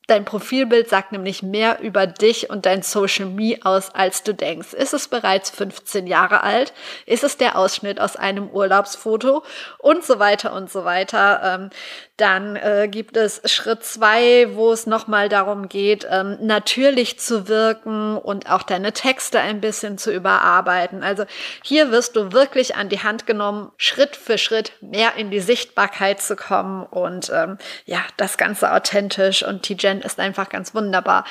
Dein 0.08 0.26
Profilbild 0.26 0.90
sagt 0.90 1.14
nämlich 1.14 1.44
mehr 1.44 1.80
über 1.80 2.08
dich 2.08 2.50
und 2.50 2.66
dein 2.66 2.82
Social 2.82 3.26
Me 3.28 3.58
aus, 3.64 3.96
als 3.96 4.24
du 4.24 4.34
denkst. 4.34 4.74
Ist 4.74 4.94
es 4.94 5.08
bereits 5.08 5.50
15 5.50 6.08
Jahre 6.08 6.44
alt? 6.44 6.74
Ist 7.06 7.24
es 7.24 7.38
der 7.38 7.58
Ausschnitt 7.58 8.02
aus 8.02 8.18
einem 8.18 8.50
Urlaubsfoto? 8.50 9.44
Und 9.78 10.04
so 10.04 10.20
weiter 10.20 10.54
und 10.54 10.70
so 10.70 10.84
weiter. 10.84 11.70
Dann 12.18 12.56
äh, 12.58 12.88
gibt 12.92 13.18
es 13.18 13.42
Schritt 13.52 13.84
zwei, 13.84 14.48
wo 14.54 14.72
es 14.72 14.86
nochmal 14.86 15.30
darum 15.30 15.68
geht, 15.68 16.06
ähm, 16.12 16.38
natürlich 16.42 17.20
zu 17.20 17.48
wirken 17.48 18.18
und 18.18 18.52
auch 18.52 18.62
deine 18.62 18.94
Texte 18.94 19.40
ein 19.40 19.62
bisschen 19.62 19.98
zu 19.98 20.14
überarbeiten. 20.14 21.02
Also 21.02 21.26
hier 21.64 21.90
wirst 21.90 22.16
du 22.16 22.32
wirklich 22.32 22.76
an 22.76 22.90
die 22.90 23.02
Hand 23.02 23.26
genommen, 23.26 23.72
Schritt 23.78 24.16
für 24.16 24.38
Schritt 24.38 24.74
mehr 24.80 25.16
in 25.18 25.32
die 25.32 25.40
Sichtbarkeit 25.40 26.22
zu 26.22 26.36
kommen 26.36 26.84
und 26.84 27.32
ähm, 27.34 27.58
ja, 27.86 28.02
das 28.18 28.38
Ganze 28.38 28.72
authentisch. 28.72 29.42
Und 29.42 29.64
Tijen 29.64 30.02
ist 30.02 30.20
einfach 30.20 30.50
ganz 30.50 30.76
wunderbar. 30.76 31.26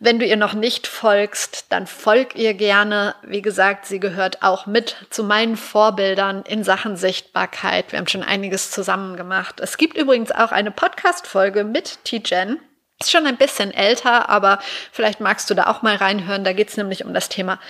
Wenn 0.00 0.18
du 0.18 0.26
ihr 0.26 0.36
noch 0.36 0.54
nicht 0.54 0.88
folgst, 0.88 1.66
dann 1.70 1.86
folg 1.86 2.34
ihr 2.34 2.54
gerne. 2.54 3.14
Wie 3.22 3.42
gesagt, 3.42 3.86
sie 3.86 4.00
gehört 4.00 4.42
auch 4.42 4.66
mit 4.66 4.96
zu 5.10 5.22
meinen 5.22 5.56
Vorbildern 5.56 6.42
in 6.42 6.64
Sachen 6.64 6.96
Sichtbarkeit. 6.96 7.92
Wir 7.92 8.00
haben 8.00 8.08
schon 8.08 8.24
einiges 8.24 8.72
zusammen 8.72 9.16
gemacht. 9.16 9.60
Es 9.60 9.76
gibt 9.76 9.96
übrigens 9.96 10.15
übrigens 10.16 10.32
auch 10.32 10.50
eine 10.50 10.70
Podcast-Folge 10.70 11.62
mit 11.62 12.02
T-Gen. 12.04 12.58
Ist 12.98 13.10
schon 13.10 13.26
ein 13.26 13.36
bisschen 13.36 13.70
älter, 13.70 14.30
aber 14.30 14.60
vielleicht 14.90 15.20
magst 15.20 15.50
du 15.50 15.54
da 15.54 15.66
auch 15.66 15.82
mal 15.82 15.96
reinhören. 15.96 16.42
Da 16.42 16.54
geht 16.54 16.70
es 16.70 16.78
nämlich 16.78 17.04
um 17.04 17.12
das 17.12 17.28
Thema 17.28 17.60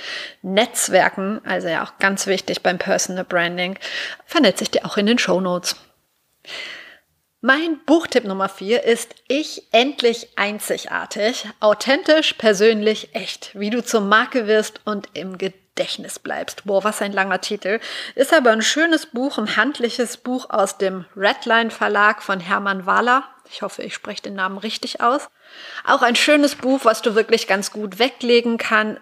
Netzwerken, 0.42 1.40
also 1.44 1.66
ja 1.66 1.82
auch 1.82 1.98
ganz 1.98 2.28
wichtig 2.28 2.62
beim 2.62 2.78
Personal 2.78 3.24
Branding. 3.24 3.76
Vernetze 4.26 4.62
ich 4.62 4.70
dir 4.70 4.86
auch 4.86 4.96
in 4.96 5.06
den 5.06 5.18
Show 5.18 5.40
Notes. 5.40 5.74
Mein 7.40 7.80
Buchtipp 7.84 8.22
Nummer 8.22 8.48
vier 8.48 8.84
ist 8.84 9.16
Ich 9.26 9.64
endlich 9.72 10.28
einzigartig, 10.38 11.48
authentisch, 11.58 12.34
persönlich, 12.34 13.12
echt, 13.16 13.58
wie 13.58 13.70
du 13.70 13.82
zur 13.82 14.02
Marke 14.02 14.46
wirst 14.46 14.82
und 14.84 15.08
im 15.14 15.36
Gedächtnis 15.36 15.65
Gedächtnis 15.76 16.18
bleibst. 16.18 16.64
Boah, 16.64 16.84
was 16.84 17.02
ein 17.02 17.12
langer 17.12 17.42
Titel. 17.42 17.80
Ist 18.14 18.32
aber 18.32 18.50
ein 18.50 18.62
schönes 18.62 19.04
Buch, 19.04 19.36
ein 19.36 19.56
handliches 19.56 20.16
Buch 20.16 20.48
aus 20.48 20.78
dem 20.78 21.04
Redline 21.14 21.70
Verlag 21.70 22.22
von 22.22 22.40
Hermann 22.40 22.86
Wahler. 22.86 23.24
Ich 23.50 23.60
hoffe, 23.60 23.82
ich 23.82 23.94
spreche 23.94 24.22
den 24.22 24.34
Namen 24.34 24.56
richtig 24.56 25.02
aus. 25.02 25.28
Auch 25.84 26.00
ein 26.00 26.16
schönes 26.16 26.54
Buch, 26.54 26.80
was 26.84 27.02
du 27.02 27.14
wirklich 27.14 27.46
ganz 27.46 27.70
gut 27.70 27.98
weglegen 27.98 28.56
kann, 28.56 28.98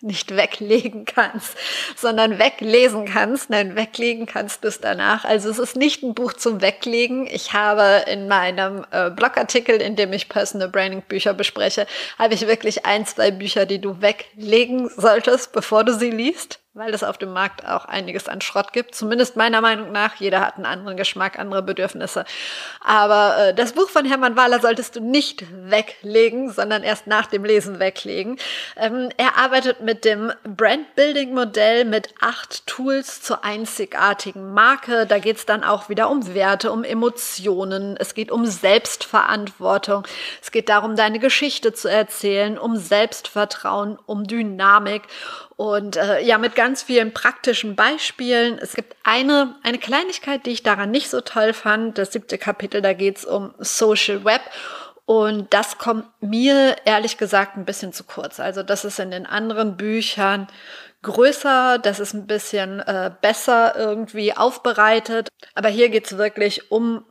nicht 0.00 0.36
weglegen 0.36 1.04
kannst, 1.04 1.56
sondern 1.96 2.38
weglesen 2.38 3.04
kannst. 3.04 3.50
Nein, 3.50 3.76
weglegen 3.76 4.26
kannst 4.26 4.64
es 4.64 4.80
danach. 4.80 5.24
Also 5.24 5.50
es 5.50 5.58
ist 5.58 5.76
nicht 5.76 6.02
ein 6.02 6.14
Buch 6.14 6.32
zum 6.32 6.60
Weglegen. 6.60 7.26
Ich 7.26 7.52
habe 7.52 8.04
in 8.10 8.28
meinem 8.28 8.84
äh, 8.90 9.10
Blogartikel, 9.10 9.80
in 9.80 9.96
dem 9.96 10.12
ich 10.12 10.28
Personal 10.28 10.68
Branding 10.68 11.02
Bücher 11.02 11.34
bespreche, 11.34 11.86
habe 12.18 12.34
ich 12.34 12.46
wirklich 12.46 12.86
ein, 12.86 13.06
zwei 13.06 13.30
Bücher, 13.30 13.66
die 13.66 13.80
du 13.80 14.00
weglegen 14.00 14.88
solltest, 14.96 15.52
bevor 15.52 15.84
du 15.84 15.94
sie 15.94 16.10
liest. 16.10 16.60
Weil 16.74 16.94
es 16.94 17.02
auf 17.02 17.18
dem 17.18 17.32
Markt 17.32 17.66
auch 17.66 17.86
einiges 17.86 18.28
an 18.28 18.40
Schrott 18.40 18.72
gibt. 18.72 18.94
Zumindest 18.94 19.36
meiner 19.36 19.60
Meinung 19.60 19.90
nach. 19.90 20.14
Jeder 20.16 20.40
hat 20.40 20.56
einen 20.56 20.66
anderen 20.66 20.96
Geschmack, 20.96 21.38
andere 21.38 21.62
Bedürfnisse. 21.62 22.24
Aber 22.80 23.36
äh, 23.38 23.54
das 23.54 23.72
Buch 23.72 23.88
von 23.88 24.04
Hermann 24.04 24.36
Wahler 24.36 24.60
solltest 24.60 24.94
du 24.94 25.00
nicht 25.00 25.44
weglegen, 25.50 26.52
sondern 26.52 26.82
erst 26.82 27.06
nach 27.06 27.26
dem 27.26 27.44
Lesen 27.44 27.80
weglegen. 27.80 28.38
Ähm, 28.76 29.08
er 29.16 29.38
arbeitet 29.38 29.80
mit 29.80 30.04
dem 30.04 30.32
Brand-Building-Modell 30.44 31.84
mit 31.84 32.14
acht 32.20 32.66
Tools 32.66 33.22
zur 33.22 33.44
einzigartigen 33.44 34.52
Marke. 34.52 35.06
Da 35.06 35.18
geht 35.18 35.38
es 35.38 35.46
dann 35.46 35.64
auch 35.64 35.88
wieder 35.88 36.10
um 36.10 36.32
Werte, 36.34 36.70
um 36.70 36.84
Emotionen. 36.84 37.96
Es 37.98 38.14
geht 38.14 38.30
um 38.30 38.46
Selbstverantwortung. 38.46 40.06
Es 40.42 40.52
geht 40.52 40.68
darum, 40.68 40.96
deine 40.96 41.18
Geschichte 41.18 41.72
zu 41.72 41.90
erzählen, 41.90 42.58
um 42.58 42.76
Selbstvertrauen, 42.76 43.98
um 44.06 44.24
Dynamik 44.24 45.02
und 45.58 45.96
äh, 45.96 46.20
ja, 46.20 46.38
mit 46.38 46.54
ganz 46.54 46.84
vielen 46.84 47.12
praktischen 47.12 47.74
Beispielen. 47.74 48.60
Es 48.62 48.74
gibt 48.74 48.94
eine, 49.02 49.56
eine 49.64 49.78
Kleinigkeit, 49.78 50.46
die 50.46 50.52
ich 50.52 50.62
daran 50.62 50.92
nicht 50.92 51.10
so 51.10 51.20
toll 51.20 51.52
fand. 51.52 51.98
Das 51.98 52.12
siebte 52.12 52.38
Kapitel, 52.38 52.80
da 52.80 52.92
geht's 52.92 53.24
um 53.24 53.52
Social 53.58 54.24
Web. 54.24 54.40
Und 55.04 55.52
das 55.52 55.76
kommt 55.76 56.06
mir 56.20 56.76
ehrlich 56.84 57.18
gesagt 57.18 57.56
ein 57.56 57.64
bisschen 57.64 57.92
zu 57.92 58.04
kurz. 58.04 58.38
Also 58.38 58.62
das 58.62 58.84
ist 58.84 59.00
in 59.00 59.10
den 59.10 59.26
anderen 59.26 59.76
Büchern 59.76 60.46
größer, 61.02 61.80
das 61.80 61.98
ist 61.98 62.14
ein 62.14 62.28
bisschen 62.28 62.78
äh, 62.78 63.10
besser 63.20 63.74
irgendwie 63.74 64.36
aufbereitet. 64.36 65.28
Aber 65.56 65.70
hier 65.70 65.88
geht's 65.88 66.16
wirklich 66.16 66.70
um 66.70 67.04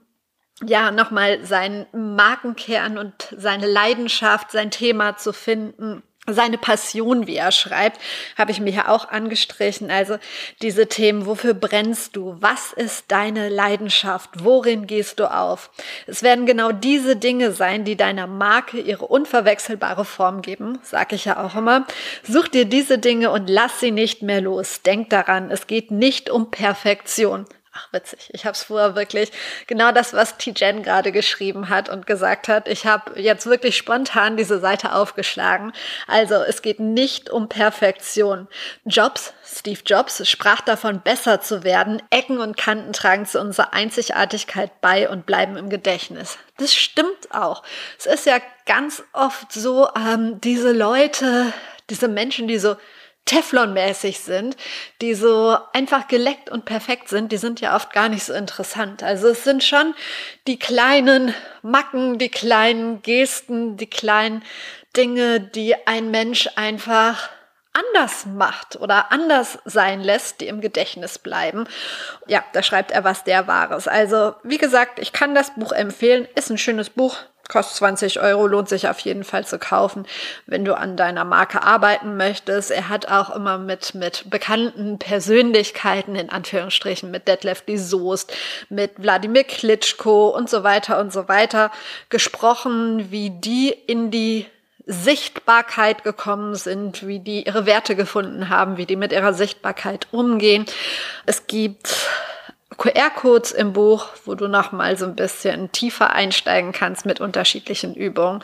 ja, 0.64 0.92
nochmal 0.92 1.44
seinen 1.44 1.86
Markenkern 1.92 2.98
und 2.98 3.14
seine 3.36 3.68
Leidenschaft, 3.68 4.52
sein 4.52 4.72
Thema 4.72 5.18
zu 5.18 5.34
finden 5.34 6.02
seine 6.28 6.58
Passion, 6.58 7.26
wie 7.26 7.38
er 7.38 7.52
schreibt, 7.52 8.02
habe 8.38 8.52
ich 8.52 8.60
mir 8.60 8.72
hier 8.72 8.90
auch 8.90 9.10
angestrichen. 9.10 9.90
Also 9.90 10.18
diese 10.62 10.88
Themen, 10.88 11.26
wofür 11.26 11.54
brennst 11.54 12.16
du? 12.16 12.36
Was 12.40 12.74
ist 12.74 13.06
deine 13.08 13.48
Leidenschaft? 13.50 14.30
Worin 14.44 14.88
gehst 14.88 15.20
du 15.20 15.32
auf? 15.32 15.72
Es 16.06 16.24
werden 16.24 16.46
genau 16.46 16.72
diese 16.74 17.16
Dinge 17.16 17.52
sein, 17.52 17.86
die 17.86 17.96
deiner 17.96 18.28
Marke 18.28 18.80
ihre 18.80 19.06
unverwechselbare 19.06 20.04
Form 20.04 20.42
geben, 20.42 20.80
sage 20.84 21.16
ich 21.16 21.26
ja 21.26 21.44
auch 21.44 21.56
immer. 21.56 21.88
Such 22.24 22.50
dir 22.50 22.66
diese 22.66 22.98
Dinge 22.98 23.32
und 23.32 23.50
lass 23.50 23.80
sie 23.80 23.92
nicht 23.92 24.22
mehr 24.22 24.42
los. 24.42 24.82
Denk 24.82 25.10
daran, 25.10 25.50
es 25.50 25.68
geht 25.68 25.92
nicht 25.92 26.30
um 26.30 26.52
Perfektion. 26.52 27.46
Ach, 27.80 27.94
witzig. 27.94 28.30
Ich 28.34 28.46
habe 28.46 28.54
es 28.54 28.64
vorher 28.64 28.96
wirklich 28.96 29.32
genau 29.68 29.92
das, 29.92 30.14
was 30.14 30.38
T-Jen 30.38 30.82
gerade 30.82 31.12
geschrieben 31.12 31.70
hat 31.70 31.90
und 31.90 32.08
gesagt 32.08 32.48
hat. 32.48 32.68
Ich 32.68 32.88
habe 32.88 33.20
jetzt 33.22 33.46
wirklich 33.46 33.78
spontan 33.78 34.36
diese 34.36 34.60
Seite 34.60 34.94
aufgeschlagen. 34.94 35.74
Also 36.08 36.36
es 36.36 36.64
geht 36.64 36.80
nicht 36.80 37.30
um 37.30 37.50
Perfektion. 37.50 38.48
Jobs, 38.86 39.34
Steve 39.46 39.82
Jobs, 39.86 40.28
sprach 40.28 40.62
davon, 40.62 41.02
besser 41.02 41.40
zu 41.40 41.64
werden. 41.64 42.02
Ecken 42.10 42.40
und 42.40 42.58
Kanten 42.58 42.94
tragen 42.94 43.28
zu 43.28 43.40
unserer 43.40 43.74
Einzigartigkeit 43.74 44.82
bei 44.82 45.08
und 45.08 45.28
bleiben 45.28 45.56
im 45.56 45.70
Gedächtnis. 45.70 46.40
Das 46.58 46.74
stimmt 46.74 47.32
auch. 47.32 47.62
Es 48.00 48.08
ist 48.08 48.26
ja 48.26 48.40
ganz 48.66 49.04
oft 49.14 49.52
so, 49.52 49.88
ähm, 49.96 50.42
diese 50.42 50.72
Leute, 50.72 51.54
diese 51.92 52.08
Menschen, 52.08 52.48
die 52.48 52.58
so 52.58 52.76
Teflonmäßig 53.28 54.20
sind, 54.20 54.58
die 55.02 55.14
so 55.14 55.58
einfach 55.74 56.08
geleckt 56.08 56.50
und 56.50 56.66
perfekt 56.66 57.10
sind, 57.10 57.32
die 57.32 57.38
sind 57.38 57.62
ja 57.62 57.76
oft 57.76 57.94
gar 57.94 58.10
nicht 58.10 58.24
so 58.24 58.34
interessant. 58.34 59.04
Also 59.04 59.28
es 59.28 59.44
sind 59.44 59.64
schon 59.64 59.94
die 60.48 60.58
kleinen 60.58 61.36
Macken, 61.62 62.18
die 62.18 62.30
kleinen 62.30 63.04
Gesten, 63.04 63.78
die 63.78 63.90
kleinen 63.90 64.44
Dinge, 64.96 65.40
die 65.40 65.76
ein 65.88 66.10
Mensch 66.10 66.50
einfach 66.56 67.30
anders 67.74 68.26
macht 68.26 68.78
oder 68.78 69.12
anders 69.12 69.60
sein 69.66 70.02
lässt, 70.02 70.42
die 70.42 70.48
im 70.48 70.62
Gedächtnis 70.62 71.20
bleiben. 71.20 71.68
Ja, 72.28 72.44
da 72.54 72.64
schreibt 72.64 72.92
er 72.92 73.04
was 73.04 73.24
der 73.24 73.48
Wahres. 73.48 73.88
Also, 73.88 74.34
wie 74.44 74.58
gesagt, 74.58 75.00
ich 75.00 75.14
kann 75.14 75.36
das 75.36 75.54
Buch 75.54 75.72
empfehlen. 75.72 76.28
Ist 76.36 76.50
ein 76.50 76.58
schönes 76.58 76.90
Buch, 76.90 77.18
kostet 77.50 77.78
20 77.78 78.20
Euro, 78.22 78.48
lohnt 78.48 78.70
sich 78.70 78.88
auf 78.90 79.00
jeden 79.00 79.24
Fall 79.24 79.46
zu 79.46 79.60
kaufen, 79.60 80.06
wenn 80.46 80.66
du 80.66 80.78
an 80.78 80.98
deiner 80.98 81.26
Marke 81.26 81.64
arbeiten 81.64 82.18
möchtest. 82.18 82.72
Er 82.72 82.90
hat 82.90 83.08
auch 83.08 83.36
immer 83.36 83.58
mit, 83.58 83.96
mit 83.96 84.30
bekannten 84.30 85.00
Persönlichkeiten, 85.00 86.16
in 86.16 86.30
Anführungsstrichen, 86.30 87.10
mit 87.12 87.28
Detlef 87.28 87.62
die 87.62 87.78
Soest, 87.78 88.34
mit 88.70 89.02
Wladimir 89.02 89.44
Klitschko 89.44 90.30
und 90.30 90.50
so 90.50 90.64
weiter 90.64 91.00
und 91.00 91.14
so 91.14 91.28
weiter 91.28 91.72
gesprochen, 92.10 93.12
wie 93.12 93.30
die 93.30 93.70
in 93.70 94.12
die 94.12 94.46
Sichtbarkeit 94.88 96.06
gekommen 96.06 96.56
sind, 96.56 97.06
wie 97.06 97.20
die 97.20 97.46
ihre 97.46 97.66
Werte 97.66 97.96
gefunden 97.96 98.48
haben, 98.48 98.78
wie 98.78 98.86
die 98.86 98.96
mit 98.96 99.12
ihrer 99.12 99.34
Sichtbarkeit 99.34 100.08
umgehen. 100.12 100.66
Es 101.26 101.46
gibt 101.46 102.08
QR-Codes 102.78 103.52
im 103.52 103.74
Buch, 103.74 104.08
wo 104.26 104.36
du 104.36 104.48
noch 104.48 104.72
mal 104.72 104.98
so 104.98 105.06
ein 105.06 105.16
bisschen 105.16 105.72
tiefer 105.72 106.14
einsteigen 106.14 106.72
kannst 106.72 107.06
mit 107.06 107.20
unterschiedlichen 107.20 107.96
Übungen. 107.96 108.44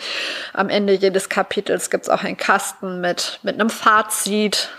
Am 0.54 0.70
Ende 0.70 0.94
jedes 0.94 1.30
Kapitels 1.30 1.90
gibt 1.90 2.04
es 2.04 2.10
auch 2.10 2.24
einen 2.24 2.38
Kasten 2.38 3.00
mit, 3.02 3.40
mit 3.44 3.60
einem 3.60 3.70
Fazit, 3.70 4.70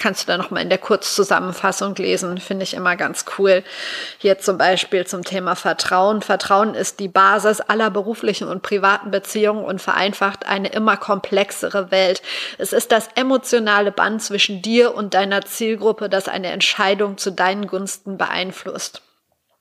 kannst 0.00 0.22
du 0.22 0.32
da 0.32 0.38
nochmal 0.38 0.62
in 0.62 0.70
der 0.70 0.78
Kurzzusammenfassung 0.78 1.94
lesen, 1.94 2.38
finde 2.38 2.64
ich 2.64 2.74
immer 2.74 2.96
ganz 2.96 3.26
cool. 3.38 3.62
Hier 4.18 4.38
zum 4.38 4.58
Beispiel 4.58 5.06
zum 5.06 5.22
Thema 5.22 5.54
Vertrauen. 5.54 6.22
Vertrauen 6.22 6.74
ist 6.74 6.98
die 6.98 7.08
Basis 7.08 7.60
aller 7.60 7.90
beruflichen 7.90 8.48
und 8.48 8.62
privaten 8.62 9.10
Beziehungen 9.10 9.64
und 9.64 9.80
vereinfacht 9.80 10.46
eine 10.46 10.68
immer 10.68 10.96
komplexere 10.96 11.90
Welt. 11.90 12.22
Es 12.58 12.72
ist 12.72 12.90
das 12.90 13.08
emotionale 13.14 13.92
Band 13.92 14.22
zwischen 14.22 14.62
dir 14.62 14.94
und 14.94 15.14
deiner 15.14 15.42
Zielgruppe, 15.42 16.08
das 16.08 16.28
eine 16.28 16.48
Entscheidung 16.48 17.18
zu 17.18 17.30
deinen 17.30 17.66
Gunsten 17.66 18.16
beeinflusst. 18.16 19.02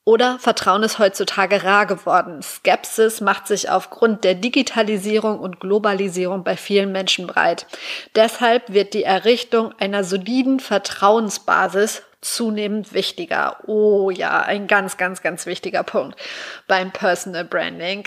Oder 0.10 0.39
Vertrauen 0.39 0.82
ist 0.82 0.98
heutzutage 0.98 1.63
rar 1.63 1.86
geworden. 1.86 2.41
Skepsis 2.41 3.22
macht 3.22 3.45
sich 3.45 3.69
aufgrund 3.69 4.24
der 4.24 4.34
Digitalisierung 4.34 5.38
und 5.38 5.60
Globalisierung 5.60 6.43
bei 6.43 6.58
vielen 6.58 6.91
Menschen 6.91 7.28
breit. 7.28 7.67
Deshalb 8.15 8.74
wird 8.74 8.95
die 8.95 9.04
Errichtung 9.04 9.72
einer 9.78 10.04
soliden 10.04 10.60
Vertrauensbasis 10.60 12.02
zunehmend 12.22 12.91
wichtiger. 12.91 13.58
Oh 13.67 14.10
ja, 14.10 14.41
ein 14.41 14.65
ganz, 14.65 14.98
ganz, 14.98 15.22
ganz 15.22 15.45
wichtiger 15.45 15.84
Punkt 15.84 16.19
beim 16.67 16.89
Personal 16.89 17.45
Branding. 17.45 18.06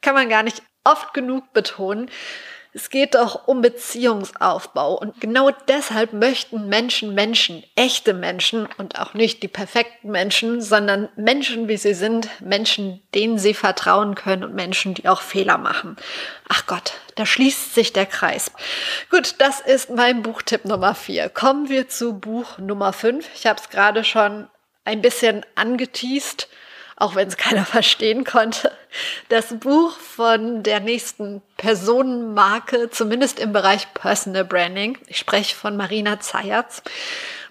Kann 0.00 0.14
man 0.14 0.30
gar 0.30 0.44
nicht 0.44 0.62
oft 0.84 1.12
genug 1.12 1.52
betonen. 1.52 2.08
Es 2.74 2.88
geht 2.88 3.14
doch 3.14 3.46
um 3.46 3.60
Beziehungsaufbau. 3.60 4.94
Und 4.94 5.20
genau 5.20 5.50
deshalb 5.68 6.14
möchten 6.14 6.68
Menschen 6.68 7.14
Menschen, 7.14 7.62
echte 7.76 8.14
Menschen 8.14 8.66
und 8.78 8.98
auch 8.98 9.12
nicht 9.12 9.42
die 9.42 9.48
perfekten 9.48 10.10
Menschen, 10.10 10.62
sondern 10.62 11.10
Menschen, 11.16 11.68
wie 11.68 11.76
sie 11.76 11.92
sind, 11.92 12.30
Menschen, 12.40 13.02
denen 13.14 13.38
sie 13.38 13.52
vertrauen 13.52 14.14
können 14.14 14.42
und 14.42 14.54
Menschen, 14.54 14.94
die 14.94 15.06
auch 15.06 15.20
Fehler 15.20 15.58
machen. 15.58 15.96
Ach 16.48 16.66
Gott, 16.66 16.94
da 17.16 17.26
schließt 17.26 17.74
sich 17.74 17.92
der 17.92 18.06
Kreis. 18.06 18.50
Gut, 19.10 19.34
das 19.38 19.60
ist 19.60 19.90
mein 19.90 20.22
Buchtipp 20.22 20.64
Nummer 20.64 20.94
vier. 20.94 21.28
Kommen 21.28 21.68
wir 21.68 21.90
zu 21.90 22.18
Buch 22.18 22.56
Nummer 22.56 22.94
fünf. 22.94 23.28
Ich 23.34 23.46
habe 23.46 23.60
es 23.60 23.68
gerade 23.68 24.02
schon 24.02 24.48
ein 24.84 25.02
bisschen 25.02 25.44
angeteased 25.56 26.48
auch 27.02 27.16
wenn 27.16 27.26
es 27.28 27.36
keiner 27.36 27.64
verstehen 27.66 28.24
konnte, 28.24 28.72
das 29.28 29.58
Buch 29.58 29.98
von 29.98 30.62
der 30.62 30.80
nächsten 30.80 31.42
Personenmarke, 31.56 32.90
zumindest 32.90 33.40
im 33.40 33.52
Bereich 33.52 33.92
Personal 33.92 34.44
Branding. 34.44 34.96
Ich 35.08 35.18
spreche 35.18 35.54
von 35.56 35.76
Marina 35.76 36.20
Zayatz. 36.20 36.82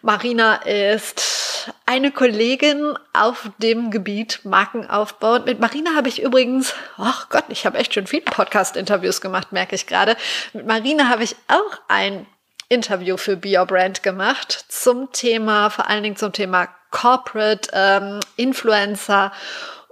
Marina 0.02 0.56
ist 0.56 1.72
eine 1.86 2.12
Kollegin 2.12 2.98
auf 3.14 3.52
dem 3.58 3.92
Gebiet 3.92 4.40
Markenaufbau. 4.44 5.36
Und 5.36 5.46
mit 5.46 5.60
Marina 5.60 5.96
habe 5.96 6.08
ich 6.10 6.22
übrigens, 6.22 6.74
ach 6.98 7.30
Gott, 7.30 7.46
ich 7.50 7.66
habe 7.66 7.78
echt 7.78 7.94
schon 7.94 8.08
viele 8.08 8.24
Podcast-Interviews 8.24 9.22
gemacht, 9.22 9.52
merke 9.52 9.76
ich 9.76 9.86
gerade. 9.86 10.16
Mit 10.54 10.66
Marina 10.66 11.10
habe 11.10 11.24
ich 11.24 11.36
auch 11.48 11.80
ein 11.88 12.26
Interview 12.72 13.18
für 13.18 13.36
Be 13.36 13.60
Your 13.60 13.66
Brand 13.66 14.02
gemacht 14.02 14.66
zum 14.70 15.12
Thema, 15.12 15.70
vor 15.70 15.90
allen 15.90 16.04
Dingen 16.04 16.16
zum 16.16 16.32
Thema 16.32 16.70
Corporate 16.90 17.70
ähm, 17.74 18.22
Influencer 18.38 19.34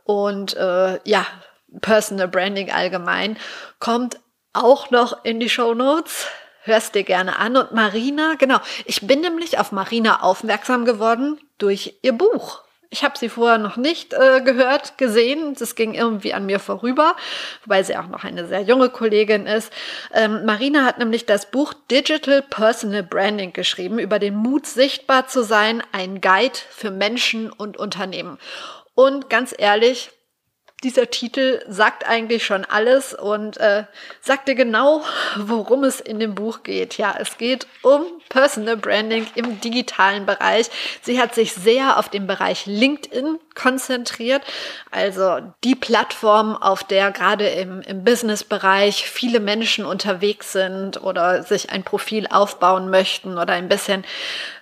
und 0.06 0.56
äh, 0.56 1.00
ja, 1.04 1.26
Personal 1.82 2.30
Branding 2.30 2.72
allgemein, 2.72 3.38
kommt 3.80 4.20
auch 4.54 4.92
noch 4.92 5.26
in 5.26 5.40
die 5.40 5.50
Show 5.50 5.74
Notes. 5.74 6.28
Hörst 6.64 6.96
dir 6.96 7.04
gerne 7.04 7.38
an. 7.38 7.58
Und 7.58 7.74
Marina, 7.74 8.36
genau, 8.38 8.60
ich 8.86 9.06
bin 9.06 9.22
nämlich 9.22 9.60
auf 9.60 9.72
Marina 9.72 10.22
aufmerksam 10.22 10.86
geworden 10.86 11.40
durch 11.58 11.96
ihr 12.02 12.14
Buch. 12.14 12.64
Ich 12.92 13.04
habe 13.04 13.18
sie 13.20 13.30
vorher 13.30 13.60
noch 13.60 13.78
nicht 13.78 14.14
äh, 14.14 14.42
gehört, 14.42 14.98
gesehen. 14.98 15.54
Das 15.58 15.76
ging 15.76 15.94
irgendwie 15.94 16.34
an 16.34 16.48
mir 16.48 16.60
vorüber, 16.60 17.16
wobei 17.64 17.84
sie 17.84 17.96
auch 17.96 18.08
noch 18.08 18.24
eine 18.24 18.48
sehr 18.48 18.62
junge 18.62 18.90
Kollegin 18.90 19.46
ist. 19.46 19.72
Ähm, 20.12 20.44
Marina 20.46 20.86
hat 20.86 20.98
nämlich 20.98 21.28
das 21.28 21.52
Buch 21.52 21.74
Digital 21.92 22.42
Personal 22.42 23.04
Branding 23.04 23.54
geschrieben, 23.54 24.00
über 24.00 24.18
den 24.18 24.36
Mut, 24.36 24.66
sichtbar 24.66 25.28
zu 25.28 25.44
sein, 25.44 25.84
ein 25.92 26.20
Guide 26.20 26.58
für 26.72 26.90
Menschen 26.90 27.52
und 27.52 27.78
Unternehmen. 27.78 28.40
Und 28.96 29.30
ganz 29.30 29.54
ehrlich, 29.56 30.10
dieser 30.84 31.10
Titel 31.10 31.62
sagt 31.68 32.08
eigentlich 32.08 32.46
schon 32.46 32.64
alles 32.64 33.14
und 33.14 33.58
äh, 33.58 33.84
sagt 34.22 34.48
dir 34.48 34.56
genau, 34.56 35.04
worum 35.38 35.84
es 35.84 36.00
in 36.00 36.20
dem 36.20 36.36
Buch 36.36 36.64
geht. 36.64 36.98
Ja, 36.98 37.16
es 37.20 37.38
geht 37.38 37.68
um 37.82 38.04
Personal 38.30 38.78
Branding 38.78 39.28
im 39.36 39.60
digitalen 39.60 40.26
Bereich. 40.26 40.70
Sie 41.02 41.20
hat 41.20 41.36
sich 41.36 41.54
sehr 41.54 41.98
auf 41.98 42.10
den 42.10 42.28
Bereich 42.28 42.66
LinkedIn 42.66 43.40
konzentriert, 43.56 44.42
also 44.90 45.40
die 45.66 45.76
Plattform, 45.76 46.56
auf 46.56 46.84
der 46.84 47.12
gerade 47.12 47.48
im, 47.48 47.82
im 47.82 48.06
Business-Bereich 48.06 49.10
viele 49.10 49.42
Menschen 49.42 49.86
unterwegs 49.86 50.54
sind 50.54 51.02
oder 51.04 51.44
sich 51.44 51.72
ein 51.72 51.84
Profil 51.84 52.28
aufbauen 52.28 52.90
möchten 52.90 53.38
oder 53.38 53.54
ein 53.54 53.68
bisschen 53.68 54.06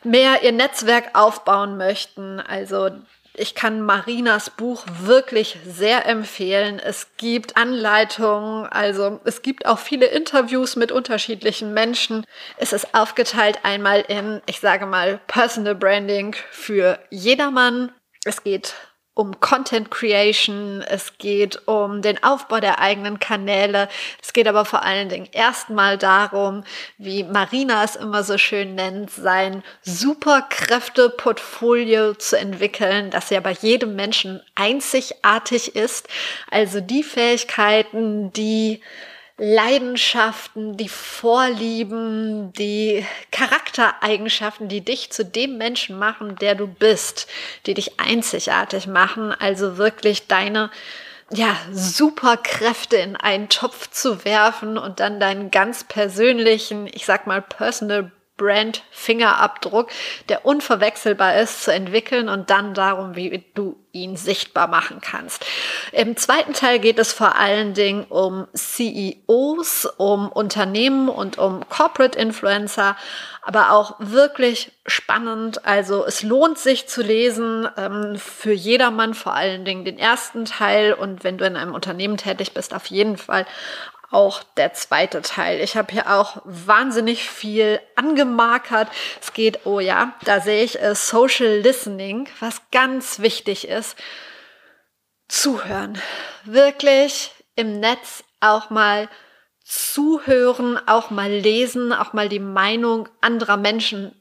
mehr 0.03 0.41
ihr 0.43 0.51
Netzwerk 0.51 1.09
aufbauen 1.13 1.77
möchten. 1.77 2.39
Also 2.39 2.89
ich 3.37 3.55
kann 3.55 3.81
Marinas 3.81 4.49
Buch 4.49 4.83
wirklich 4.99 5.59
sehr 5.65 6.05
empfehlen. 6.07 6.79
Es 6.79 7.07
gibt 7.17 7.55
Anleitungen, 7.55 8.65
also 8.65 9.19
es 9.25 9.41
gibt 9.43 9.65
auch 9.65 9.79
viele 9.79 10.07
Interviews 10.07 10.75
mit 10.75 10.91
unterschiedlichen 10.91 11.73
Menschen. 11.73 12.25
Es 12.57 12.73
ist 12.73 12.93
aufgeteilt 12.93 13.59
einmal 13.63 14.01
in, 14.01 14.41
ich 14.47 14.59
sage 14.59 14.87
mal, 14.87 15.19
Personal 15.27 15.75
Branding 15.75 16.35
für 16.51 16.99
jedermann. 17.11 17.91
Es 18.25 18.43
geht 18.43 18.73
um 19.17 19.39
Content 19.39 19.89
Creation, 19.89 20.83
es 20.87 21.17
geht 21.17 21.67
um 21.67 22.03
den 22.03 22.23
Aufbau 22.23 22.59
der 22.59 22.79
eigenen 22.79 23.17
Kanäle, 23.19 23.89
es 24.21 24.31
geht 24.31 24.47
aber 24.47 24.63
vor 24.63 24.83
allen 24.83 25.09
Dingen 25.09 25.27
erstmal 25.31 25.97
darum, 25.97 26.63
wie 26.99 27.23
Marina 27.23 27.83
es 27.83 27.95
immer 27.95 28.23
so 28.23 28.37
schön 28.37 28.75
nennt, 28.75 29.09
sein 29.09 29.63
Superkräfte-Portfolio 29.81 32.13
zu 32.13 32.37
entwickeln, 32.37 33.09
das 33.09 33.31
ja 33.31 33.39
bei 33.39 33.53
jedem 33.53 33.95
Menschen 33.95 34.39
einzigartig 34.53 35.75
ist. 35.75 36.07
Also 36.51 36.79
die 36.79 37.01
Fähigkeiten, 37.01 38.31
die 38.33 38.83
Leidenschaften, 39.39 40.77
die 40.77 40.89
Vorlieben, 40.89 42.51
die 42.53 43.05
Charaktereigenschaften, 43.31 44.67
die 44.67 44.81
dich 44.81 45.11
zu 45.11 45.23
dem 45.23 45.57
Menschen 45.57 45.99
machen, 45.99 46.35
der 46.37 46.55
du 46.55 46.67
bist, 46.67 47.27
die 47.67 47.75
dich 47.75 47.99
einzigartig 47.99 48.87
machen, 48.87 49.31
also 49.31 49.77
wirklich 49.77 50.27
deine 50.27 50.71
ja, 51.29 51.55
Superkräfte 51.71 52.95
in 52.95 53.15
einen 53.15 53.49
Topf 53.49 53.91
zu 53.91 54.25
werfen 54.25 54.77
und 54.77 54.99
dann 54.99 55.19
deinen 55.19 55.51
ganz 55.51 55.83
persönlichen, 55.83 56.87
ich 56.87 57.05
sag 57.05 57.27
mal, 57.27 57.41
Personal 57.41 58.11
Brand 58.37 58.83
Fingerabdruck, 58.91 59.89
der 60.29 60.45
unverwechselbar 60.45 61.37
ist, 61.37 61.63
zu 61.63 61.73
entwickeln 61.73 62.29
und 62.29 62.49
dann 62.49 62.73
darum, 62.73 63.15
wie 63.15 63.43
du 63.55 63.75
ihn 63.91 64.15
sichtbar 64.15 64.67
machen 64.67 65.01
kannst. 65.01 65.45
Im 65.91 66.15
zweiten 66.15 66.53
Teil 66.53 66.79
geht 66.79 66.99
es 66.99 67.11
vor 67.11 67.35
allen 67.35 67.73
Dingen 67.73 68.03
um 68.03 68.47
CEOs, 68.53 69.85
um 69.97 70.29
Unternehmen 70.29 71.09
und 71.09 71.37
um 71.37 71.67
Corporate 71.67 72.17
Influencer, 72.17 72.95
aber 73.41 73.71
auch 73.71 73.95
wirklich 73.99 74.71
spannend. 74.85 75.65
Also 75.65 76.05
es 76.05 76.21
lohnt 76.21 76.59
sich 76.59 76.87
zu 76.87 77.01
lesen 77.01 77.67
ähm, 77.77 78.17
für 78.17 78.53
jedermann, 78.53 79.13
vor 79.13 79.33
allen 79.33 79.65
Dingen 79.65 79.83
den 79.83 79.97
ersten 79.97 80.45
Teil 80.45 80.93
und 80.93 81.23
wenn 81.23 81.37
du 81.37 81.45
in 81.45 81.55
einem 81.55 81.73
Unternehmen 81.73 82.17
tätig 82.17 82.53
bist, 82.53 82.73
auf 82.73 82.85
jeden 82.87 83.17
Fall 83.17 83.47
auch 84.09 84.43
der 84.55 84.73
zweite 84.73 85.21
Teil. 85.21 85.59
Ich 85.59 85.75
habe 85.75 85.91
hier 85.91 86.13
auch 86.13 86.41
wahnsinnig 86.45 87.29
viel 87.29 87.79
angemarkert. 87.95 88.89
Es 89.21 89.33
geht, 89.33 89.65
oh 89.65 89.79
ja, 89.79 90.13
da 90.23 90.39
sehe 90.39 90.63
ich 90.63 90.81
äh, 90.81 90.95
Social 90.95 91.59
Listening, 91.59 92.29
was 92.39 92.61
ganz 92.71 93.19
wichtig 93.19 93.67
ist. 93.67 93.97
Zuhören. 95.27 96.01
Wirklich 96.45 97.31
im 97.55 97.79
Netz 97.79 98.23
auch 98.39 98.69
mal 98.69 99.09
zuhören, 99.63 100.79
auch 100.87 101.09
mal 101.09 101.29
lesen, 101.29 101.91
auch 101.91 102.13
mal 102.13 102.29
die 102.29 102.39
Meinung 102.39 103.09
anderer 103.19 103.57
Menschen 103.57 104.13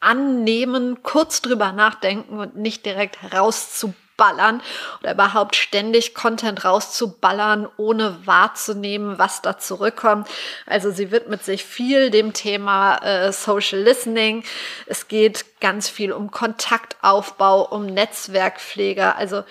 annehmen, 0.00 1.02
kurz 1.02 1.42
drüber 1.42 1.72
nachdenken 1.72 2.38
und 2.38 2.56
nicht 2.56 2.86
direkt 2.86 3.18
rauszubringen 3.34 4.05
rauszuballern 4.16 4.62
oder 5.00 5.12
überhaupt 5.12 5.56
ständig 5.56 6.14
Content 6.14 6.64
rauszuballern, 6.64 7.68
ohne 7.76 8.26
wahrzunehmen, 8.26 9.18
was 9.18 9.42
da 9.42 9.58
zurückkommt. 9.58 10.28
Also 10.66 10.90
sie 10.90 11.10
widmet 11.10 11.44
sich 11.44 11.64
viel 11.64 12.10
dem 12.10 12.32
Thema 12.32 12.98
äh, 12.98 13.32
Social 13.32 13.80
Listening. 13.80 14.44
Es 14.86 15.08
geht 15.08 15.60
ganz 15.60 15.88
viel 15.88 16.12
um 16.12 16.30
Kontaktaufbau, 16.30 17.62
um 17.62 17.86
Netzwerkpflege. 17.86 19.14
Also 19.16 19.44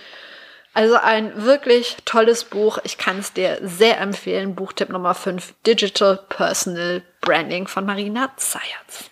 also 0.74 0.96
ein 0.96 1.46
wirklich 1.46 1.96
tolles 2.04 2.44
Buch. 2.44 2.80
Ich 2.84 2.98
kann 2.98 3.20
es 3.20 3.32
dir 3.32 3.60
sehr 3.62 3.98
empfehlen. 4.02 4.56
Buchtipp 4.56 4.90
Nummer 4.90 5.16
5, 5.16 5.54
Digital 5.66 6.20
Personal 6.28 7.02
Branding 7.22 7.68
von 7.68 7.86
Marina 7.86 8.34
Zayatz. 8.36 9.10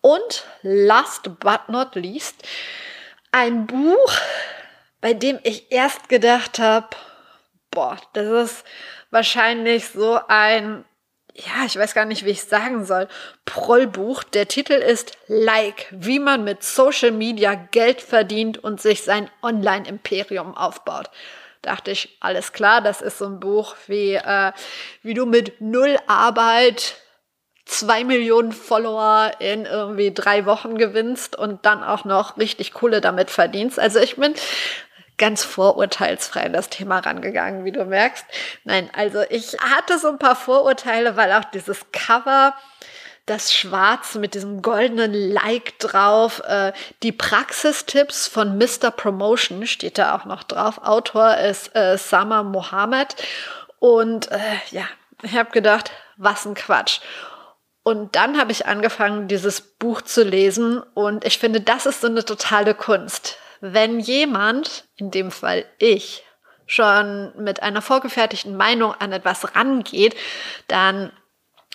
Und 0.00 0.44
last 0.62 1.38
but 1.38 1.68
not 1.68 1.94
least, 1.94 2.42
ein 3.32 3.66
Buch, 3.66 4.12
bei 5.00 5.14
dem 5.14 5.38
ich 5.42 5.70
erst 5.70 6.08
gedacht 6.08 6.58
habe, 6.58 6.88
boah, 7.70 7.98
das 8.12 8.50
ist 8.50 8.64
wahrscheinlich 9.10 9.88
so 9.88 10.18
ein, 10.28 10.84
ja, 11.34 11.64
ich 11.66 11.76
weiß 11.76 11.94
gar 11.94 12.06
nicht, 12.06 12.24
wie 12.24 12.30
ich 12.30 12.38
es 12.38 12.48
sagen 12.48 12.84
soll, 12.84 13.08
Prollbuch. 13.44 14.24
Der 14.24 14.48
Titel 14.48 14.72
ist 14.72 15.18
Like, 15.26 15.86
wie 15.90 16.18
man 16.18 16.44
mit 16.44 16.62
Social 16.62 17.10
Media 17.10 17.54
Geld 17.54 18.00
verdient 18.00 18.58
und 18.58 18.80
sich 18.80 19.02
sein 19.02 19.30
Online-Imperium 19.42 20.56
aufbaut 20.56 21.10
dachte 21.66 21.90
ich, 21.90 22.16
alles 22.20 22.52
klar, 22.52 22.80
das 22.80 23.02
ist 23.02 23.18
so 23.18 23.26
ein 23.26 23.40
Buch 23.40 23.74
wie, 23.88 24.14
äh, 24.14 24.52
wie 25.02 25.14
du 25.14 25.26
mit 25.26 25.60
null 25.60 25.98
Arbeit 26.06 26.94
zwei 27.66 28.04
Millionen 28.04 28.52
Follower 28.52 29.32
in 29.40 29.66
irgendwie 29.66 30.14
drei 30.14 30.46
Wochen 30.46 30.78
gewinnst 30.78 31.36
und 31.36 31.66
dann 31.66 31.82
auch 31.82 32.04
noch 32.04 32.38
richtig 32.38 32.72
Kohle 32.72 33.00
damit 33.00 33.30
verdienst. 33.30 33.78
Also 33.78 33.98
ich 33.98 34.16
bin 34.16 34.34
ganz 35.18 35.44
vorurteilsfrei 35.44 36.46
an 36.46 36.52
das 36.52 36.70
Thema 36.70 37.00
rangegangen, 37.00 37.64
wie 37.64 37.72
du 37.72 37.84
merkst. 37.84 38.24
Nein, 38.64 38.88
also 38.94 39.22
ich 39.28 39.56
hatte 39.58 39.98
so 39.98 40.08
ein 40.08 40.18
paar 40.18 40.36
Vorurteile, 40.36 41.16
weil 41.16 41.32
auch 41.32 41.44
dieses 41.44 41.80
Cover, 41.92 42.54
das 43.24 43.52
Schwarz 43.52 44.14
mit 44.14 44.34
diesem 44.34 44.62
goldenen 44.62 45.12
Like 45.12 45.78
drauf, 45.80 46.42
äh, 46.46 46.72
die 47.02 47.12
Praxistipps 47.12 48.28
von 48.28 48.56
Mr. 48.56 48.92
Promotion 48.92 49.66
steht 49.66 49.98
da 49.98 50.16
auch 50.16 50.26
noch 50.26 50.44
drauf. 50.44 50.78
Autor 50.84 51.36
ist 51.38 51.74
äh, 51.74 51.98
Sama 51.98 52.44
Mohammed. 52.44 53.16
Und 53.80 54.30
äh, 54.30 54.38
ja, 54.70 54.84
ich 55.22 55.34
habe 55.34 55.50
gedacht, 55.50 55.90
was 56.16 56.44
ein 56.44 56.54
Quatsch. 56.54 57.00
Und 57.86 58.16
dann 58.16 58.36
habe 58.36 58.50
ich 58.50 58.66
angefangen, 58.66 59.28
dieses 59.28 59.60
Buch 59.60 60.02
zu 60.02 60.24
lesen 60.24 60.82
und 60.94 61.24
ich 61.24 61.38
finde, 61.38 61.60
das 61.60 61.86
ist 61.86 62.00
so 62.00 62.08
eine 62.08 62.24
totale 62.24 62.74
Kunst. 62.74 63.38
Wenn 63.60 64.00
jemand, 64.00 64.88
in 64.96 65.12
dem 65.12 65.30
Fall 65.30 65.64
ich, 65.78 66.24
schon 66.66 67.32
mit 67.38 67.62
einer 67.62 67.82
vorgefertigten 67.82 68.56
Meinung 68.56 68.92
an 68.98 69.12
etwas 69.12 69.54
rangeht, 69.54 70.16
dann 70.66 71.12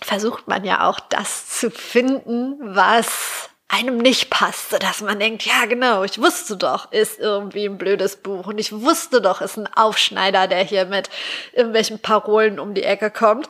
versucht 0.03 0.49
man 0.49 0.65
ja 0.65 0.85
auch 0.85 0.99
das 0.99 1.47
zu 1.47 1.71
finden, 1.71 2.57
was 2.59 3.49
einem 3.71 3.97
nicht 3.97 4.29
passt, 4.29 4.69
sodass 4.69 5.01
man 5.01 5.19
denkt, 5.19 5.45
ja 5.45 5.65
genau, 5.65 6.03
ich 6.03 6.19
wusste 6.19 6.57
doch, 6.57 6.91
ist 6.91 7.19
irgendwie 7.19 7.65
ein 7.65 7.77
blödes 7.77 8.17
Buch 8.17 8.47
und 8.47 8.59
ich 8.59 8.71
wusste 8.71 9.21
doch, 9.21 9.41
ist 9.41 9.57
ein 9.57 9.73
Aufschneider, 9.73 10.47
der 10.47 10.63
hier 10.63 10.85
mit 10.85 11.09
irgendwelchen 11.53 11.99
Parolen 11.99 12.59
um 12.59 12.73
die 12.73 12.83
Ecke 12.83 13.09
kommt. 13.09 13.49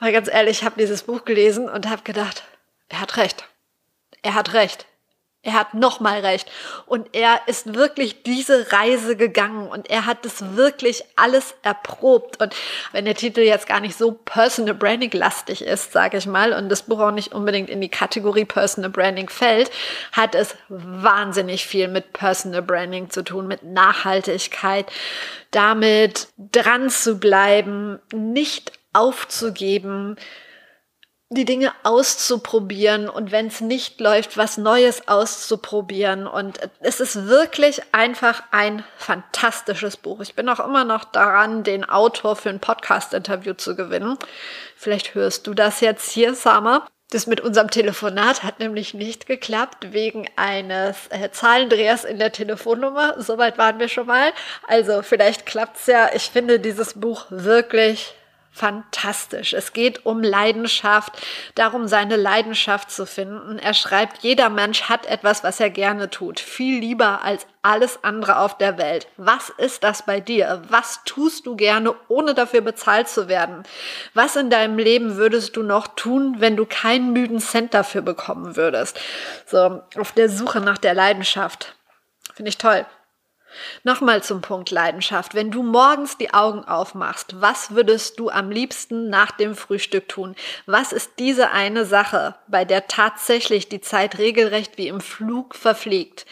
Aber 0.00 0.10
ganz 0.10 0.28
ehrlich, 0.28 0.60
ich 0.60 0.64
habe 0.64 0.76
dieses 0.78 1.02
Buch 1.02 1.24
gelesen 1.24 1.68
und 1.68 1.88
habe 1.88 2.02
gedacht, 2.02 2.44
er 2.88 3.00
hat 3.00 3.16
recht. 3.18 3.44
Er 4.22 4.34
hat 4.34 4.54
recht. 4.54 4.86
Er 5.42 5.52
hat 5.52 5.72
nochmal 5.72 6.20
recht. 6.20 6.50
Und 6.86 7.14
er 7.14 7.40
ist 7.46 7.72
wirklich 7.74 8.24
diese 8.24 8.72
Reise 8.72 9.14
gegangen 9.14 9.68
und 9.68 9.88
er 9.88 10.04
hat 10.04 10.24
das 10.24 10.56
wirklich 10.56 11.04
alles 11.14 11.54
erprobt. 11.62 12.42
Und 12.42 12.56
wenn 12.90 13.04
der 13.04 13.14
Titel 13.14 13.40
jetzt 13.40 13.68
gar 13.68 13.78
nicht 13.78 13.96
so 13.96 14.12
Personal 14.12 14.74
Branding 14.74 15.12
lastig 15.12 15.62
ist, 15.62 15.92
sage 15.92 16.18
ich 16.18 16.26
mal, 16.26 16.52
und 16.52 16.68
das 16.68 16.82
Buch 16.82 16.98
auch 16.98 17.12
nicht 17.12 17.32
unbedingt 17.32 17.70
in 17.70 17.80
die 17.80 17.88
Kategorie 17.88 18.46
Personal 18.46 18.90
Branding 18.90 19.28
fällt, 19.28 19.70
hat 20.10 20.34
es 20.34 20.56
wahnsinnig 20.68 21.66
viel 21.66 21.86
mit 21.86 22.12
Personal 22.12 22.62
Branding 22.62 23.08
zu 23.08 23.22
tun, 23.22 23.46
mit 23.46 23.62
Nachhaltigkeit, 23.62 24.90
damit 25.52 26.28
dran 26.36 26.90
zu 26.90 27.20
bleiben, 27.20 28.00
nicht 28.12 28.72
aufzugeben, 28.92 30.16
die 31.30 31.44
Dinge 31.44 31.72
auszuprobieren 31.82 33.08
und 33.08 33.32
wenn 33.32 33.48
es 33.48 33.60
nicht 33.60 34.00
läuft, 34.00 34.38
was 34.38 34.56
Neues 34.56 35.08
auszuprobieren. 35.08 36.26
Und 36.26 36.58
es 36.80 37.00
ist 37.00 37.26
wirklich 37.26 37.82
einfach 37.92 38.42
ein 38.50 38.82
fantastisches 38.96 39.98
Buch. 39.98 40.20
Ich 40.20 40.34
bin 40.34 40.48
auch 40.48 40.60
immer 40.60 40.84
noch 40.84 41.04
daran, 41.04 41.64
den 41.64 41.84
Autor 41.84 42.34
für 42.34 42.48
ein 42.48 42.60
Podcast-Interview 42.60 43.52
zu 43.54 43.76
gewinnen. 43.76 44.16
Vielleicht 44.74 45.14
hörst 45.14 45.46
du 45.46 45.52
das 45.52 45.80
jetzt 45.80 46.10
hier, 46.10 46.34
Sama. 46.34 46.86
Das 47.10 47.26
mit 47.26 47.40
unserem 47.40 47.70
Telefonat 47.70 48.42
hat 48.42 48.58
nämlich 48.58 48.92
nicht 48.92 49.26
geklappt 49.26 49.92
wegen 49.92 50.28
eines 50.36 51.06
äh, 51.08 51.30
Zahlendrehers 51.30 52.04
in 52.04 52.18
der 52.18 52.32
Telefonnummer. 52.32 53.14
Soweit 53.18 53.56
waren 53.56 53.78
wir 53.78 53.88
schon 53.88 54.06
mal. 54.06 54.32
Also 54.66 55.00
vielleicht 55.00 55.46
klappt's 55.46 55.86
ja. 55.86 56.10
Ich 56.14 56.30
finde 56.30 56.60
dieses 56.60 56.94
Buch 56.94 57.24
wirklich 57.30 58.14
fantastisch. 58.58 59.52
Es 59.52 59.72
geht 59.72 60.04
um 60.04 60.22
Leidenschaft, 60.22 61.12
darum, 61.54 61.86
seine 61.86 62.16
Leidenschaft 62.16 62.90
zu 62.90 63.06
finden. 63.06 63.58
Er 63.58 63.74
schreibt, 63.74 64.22
jeder 64.22 64.50
Mensch 64.50 64.82
hat 64.82 65.06
etwas, 65.06 65.44
was 65.44 65.60
er 65.60 65.70
gerne 65.70 66.10
tut. 66.10 66.40
Viel 66.40 66.80
lieber 66.80 67.22
als 67.22 67.46
alles 67.62 68.02
andere 68.02 68.38
auf 68.38 68.58
der 68.58 68.78
Welt. 68.78 69.06
Was 69.16 69.50
ist 69.50 69.84
das 69.84 70.04
bei 70.04 70.20
dir? 70.20 70.62
Was 70.68 71.00
tust 71.04 71.46
du 71.46 71.54
gerne, 71.54 71.94
ohne 72.08 72.34
dafür 72.34 72.60
bezahlt 72.60 73.08
zu 73.08 73.28
werden? 73.28 73.62
Was 74.14 74.36
in 74.36 74.50
deinem 74.50 74.78
Leben 74.78 75.16
würdest 75.16 75.56
du 75.56 75.62
noch 75.62 75.86
tun, 75.88 76.36
wenn 76.38 76.56
du 76.56 76.66
keinen 76.66 77.12
müden 77.12 77.40
Cent 77.40 77.74
dafür 77.74 78.02
bekommen 78.02 78.56
würdest? 78.56 78.98
So, 79.46 79.82
auf 79.96 80.12
der 80.12 80.28
Suche 80.28 80.60
nach 80.60 80.78
der 80.78 80.94
Leidenschaft. 80.94 81.74
Finde 82.34 82.48
ich 82.48 82.58
toll. 82.58 82.86
Nochmal 83.84 84.22
zum 84.22 84.40
Punkt 84.40 84.70
Leidenschaft. 84.70 85.34
Wenn 85.34 85.50
du 85.50 85.62
morgens 85.62 86.18
die 86.18 86.34
Augen 86.34 86.64
aufmachst, 86.64 87.40
was 87.40 87.72
würdest 87.72 88.18
du 88.18 88.30
am 88.30 88.50
liebsten 88.50 89.10
nach 89.10 89.30
dem 89.30 89.54
Frühstück 89.54 90.08
tun? 90.08 90.34
Was 90.66 90.92
ist 90.92 91.12
diese 91.18 91.50
eine 91.50 91.84
Sache, 91.84 92.34
bei 92.48 92.64
der 92.64 92.86
tatsächlich 92.86 93.68
die 93.68 93.80
Zeit 93.80 94.18
regelrecht 94.18 94.78
wie 94.78 94.88
im 94.88 95.00
Flug 95.00 95.54
verfliegt? 95.54 96.26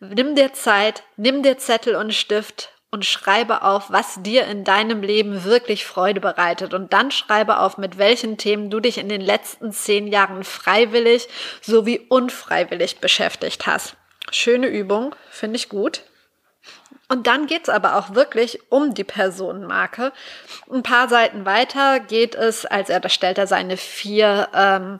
Nimm 0.00 0.34
dir 0.34 0.52
Zeit, 0.52 1.02
nimm 1.16 1.42
dir 1.42 1.58
Zettel 1.58 1.96
und 1.96 2.12
Stift 2.12 2.70
und 2.90 3.04
schreibe 3.04 3.62
auf, 3.62 3.90
was 3.90 4.22
dir 4.22 4.46
in 4.46 4.64
deinem 4.64 5.02
Leben 5.02 5.44
wirklich 5.44 5.84
Freude 5.84 6.20
bereitet. 6.20 6.72
Und 6.72 6.92
dann 6.92 7.10
schreibe 7.10 7.58
auf, 7.58 7.78
mit 7.78 7.98
welchen 7.98 8.38
Themen 8.38 8.70
du 8.70 8.80
dich 8.80 8.98
in 8.98 9.08
den 9.08 9.20
letzten 9.20 9.72
zehn 9.72 10.06
Jahren 10.06 10.44
freiwillig 10.44 11.28
sowie 11.60 12.00
unfreiwillig 12.08 12.98
beschäftigt 12.98 13.66
hast. 13.66 13.96
Schöne 14.30 14.68
Übung, 14.68 15.14
finde 15.30 15.56
ich 15.56 15.68
gut. 15.68 16.04
Und 17.08 17.28
dann 17.28 17.46
geht's 17.46 17.68
aber 17.68 17.96
auch 17.96 18.16
wirklich 18.16 18.58
um 18.68 18.92
die 18.92 19.04
Personenmarke. 19.04 20.12
Ein 20.72 20.82
paar 20.82 21.08
Seiten 21.08 21.46
weiter 21.46 22.00
geht 22.00 22.34
es, 22.34 22.66
als 22.66 22.90
er, 22.90 22.98
da 22.98 23.08
stellt 23.08 23.38
er 23.38 23.46
seine 23.46 23.76
vier, 23.76 24.48
ähm, 24.52 24.98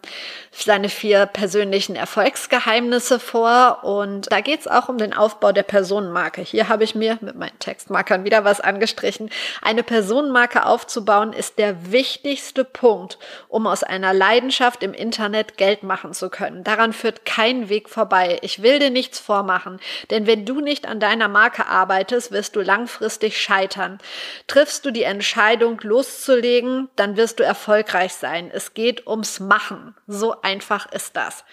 seine 0.52 0.88
vier 0.88 1.26
persönlichen 1.26 1.96
Erfolgsgeheimnisse 1.96 3.18
vor. 3.18 3.80
Und 3.82 4.30
da 4.30 4.40
geht's 4.40 4.68
auch 4.68 4.88
um 4.88 4.98
den 4.98 5.14
Aufbau 5.14 5.50
der 5.50 5.64
Personenmarke. 5.64 6.42
Hier 6.42 6.68
habe 6.68 6.84
ich 6.84 6.94
mir 6.94 7.18
mit 7.22 7.34
meinen 7.34 7.59
Textmarkern 7.59 8.22
wieder 8.22 8.44
was 8.44 8.61
angestrichen. 8.61 9.28
Eine 9.61 9.82
Personenmarke 9.82 10.64
aufzubauen 10.64 11.32
ist 11.32 11.59
der 11.59 11.90
wichtigste 11.90 12.64
Punkt, 12.64 13.18
um 13.48 13.66
aus 13.66 13.82
einer 13.82 14.14
Leidenschaft 14.14 14.84
im 14.84 14.94
Internet 14.94 15.57
Geld 15.57 15.82
machen 15.82 16.14
zu 16.14 16.30
können. 16.30 16.62
Daran 16.62 16.92
führt 16.92 17.24
kein 17.24 17.68
Weg 17.68 17.88
vorbei. 17.88 18.38
Ich 18.42 18.62
will 18.62 18.78
dir 18.78 18.90
nichts 18.90 19.18
vormachen, 19.18 19.80
denn 20.11 20.28
wenn 20.28 20.46
du 20.46 20.61
nicht 20.61 20.86
an 20.86 21.00
deiner 21.00 21.26
Marke 21.26 21.66
arbeitest, 21.66 21.95
arbeitest, 21.97 22.30
wirst 22.30 22.57
du 22.57 22.61
langfristig 22.61 23.40
scheitern. 23.40 23.99
Triffst 24.47 24.84
du 24.84 24.90
die 24.90 25.03
Entscheidung 25.03 25.80
loszulegen, 25.82 26.88
dann 26.97 27.16
wirst 27.16 27.40
du 27.40 27.42
erfolgreich 27.42 28.12
sein. 28.12 28.51
Es 28.53 28.74
geht 28.74 29.07
ums 29.07 29.40
Machen. 29.40 29.94
So 30.07 30.40
einfach 30.42 30.92
ist 30.92 31.16
das. 31.16 31.44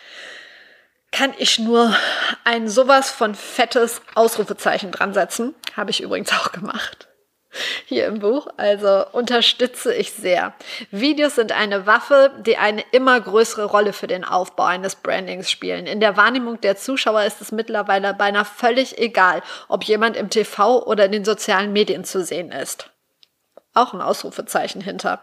Kann 1.11 1.33
ich 1.37 1.59
nur 1.59 1.95
ein 2.43 2.67
sowas 2.67 3.09
von 3.09 3.35
fettes 3.35 4.01
Ausrufezeichen 4.15 4.91
dran 4.91 5.13
setzen. 5.13 5.55
Habe 5.77 5.91
ich 5.91 6.01
übrigens 6.01 6.33
auch 6.33 6.51
gemacht 6.51 7.07
hier 7.85 8.07
im 8.07 8.19
Buch. 8.19 8.47
Also 8.57 9.05
unterstütze 9.11 9.93
ich 9.93 10.11
sehr. 10.11 10.53
Videos 10.91 11.35
sind 11.35 11.51
eine 11.51 11.85
Waffe, 11.85 12.31
die 12.45 12.57
eine 12.57 12.83
immer 12.91 13.19
größere 13.19 13.65
Rolle 13.65 13.93
für 13.93 14.07
den 14.07 14.23
Aufbau 14.23 14.63
eines 14.63 14.95
Brandings 14.95 15.49
spielen. 15.49 15.87
In 15.87 15.99
der 15.99 16.17
Wahrnehmung 16.17 16.61
der 16.61 16.77
Zuschauer 16.77 17.23
ist 17.23 17.41
es 17.41 17.51
mittlerweile 17.51 18.13
beinahe 18.13 18.45
völlig 18.45 18.97
egal, 18.97 19.41
ob 19.67 19.83
jemand 19.83 20.17
im 20.17 20.29
TV 20.29 20.83
oder 20.85 21.05
in 21.05 21.11
den 21.11 21.25
sozialen 21.25 21.73
Medien 21.73 22.03
zu 22.03 22.23
sehen 22.23 22.51
ist 22.51 22.92
auch 23.73 23.93
ein 23.93 24.01
Ausrufezeichen 24.01 24.81
hinter, 24.81 25.21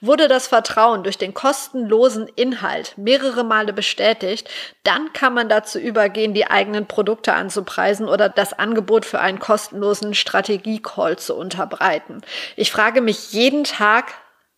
wurde 0.00 0.28
das 0.28 0.46
Vertrauen 0.46 1.02
durch 1.02 1.18
den 1.18 1.34
kostenlosen 1.34 2.28
Inhalt 2.28 2.96
mehrere 2.96 3.44
Male 3.44 3.72
bestätigt, 3.72 4.48
dann 4.84 5.12
kann 5.12 5.34
man 5.34 5.48
dazu 5.48 5.78
übergehen, 5.78 6.34
die 6.34 6.46
eigenen 6.48 6.86
Produkte 6.86 7.34
anzupreisen 7.34 8.08
oder 8.08 8.28
das 8.28 8.52
Angebot 8.52 9.04
für 9.04 9.20
einen 9.20 9.40
kostenlosen 9.40 10.14
Strategie-Call 10.14 11.18
zu 11.18 11.34
unterbreiten. 11.34 12.22
Ich 12.56 12.70
frage 12.70 13.00
mich 13.00 13.32
jeden 13.32 13.64
Tag, 13.64 14.14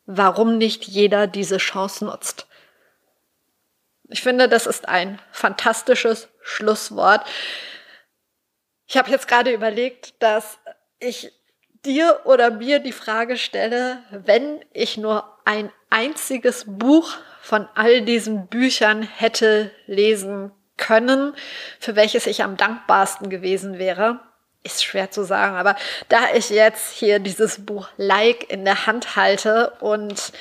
warum 0.07 0.59
nicht 0.59 0.85
jeder 0.85 1.27
diese 1.27 1.59
Chance 1.59 2.05
nutzt. 2.05 2.47
Ich 4.09 4.23
finde, 4.23 4.49
das 4.49 4.67
ist 4.67 4.89
ein 4.89 5.21
fantastisches 5.31 6.29
Schlusswort. 6.43 7.25
Ich 8.87 8.97
habe 8.97 9.11
jetzt 9.11 9.29
gerade 9.29 9.53
überlegt, 9.53 10.21
dass 10.21 10.59
ich 10.99 11.33
dir 11.85 12.21
oder 12.25 12.51
mir 12.51 12.79
die 12.79 12.93
Frage 12.93 13.37
stelle, 13.37 13.99
wenn 14.11 14.61
ich 14.73 14.97
nur 14.97 15.25
ein 15.45 15.71
einziges 15.89 16.65
Buch 16.67 17.17
von 17.43 17.69
all 17.75 18.03
diesen 18.03 18.47
Büchern 18.47 19.03
hätte 19.03 19.71
lesen 19.87 20.53
können, 20.77 21.35
für 21.79 21.97
welches 21.97 22.27
ich 22.27 22.43
am 22.43 22.57
dankbarsten 22.57 23.31
gewesen 23.31 23.79
wäre, 23.79 24.21
ist 24.63 24.85
schwer 24.85 25.11
zu 25.11 25.25
sagen, 25.25 25.57
aber 25.57 25.77
da 26.09 26.19
ich 26.35 26.51
jetzt 26.51 26.93
hier 26.93 27.19
dieses 27.19 27.65
Buch 27.65 27.89
Like 27.97 28.51
in 28.51 28.65
der 28.65 28.87
Hand 28.87 29.17
halte 29.17 29.73
und 29.81 30.33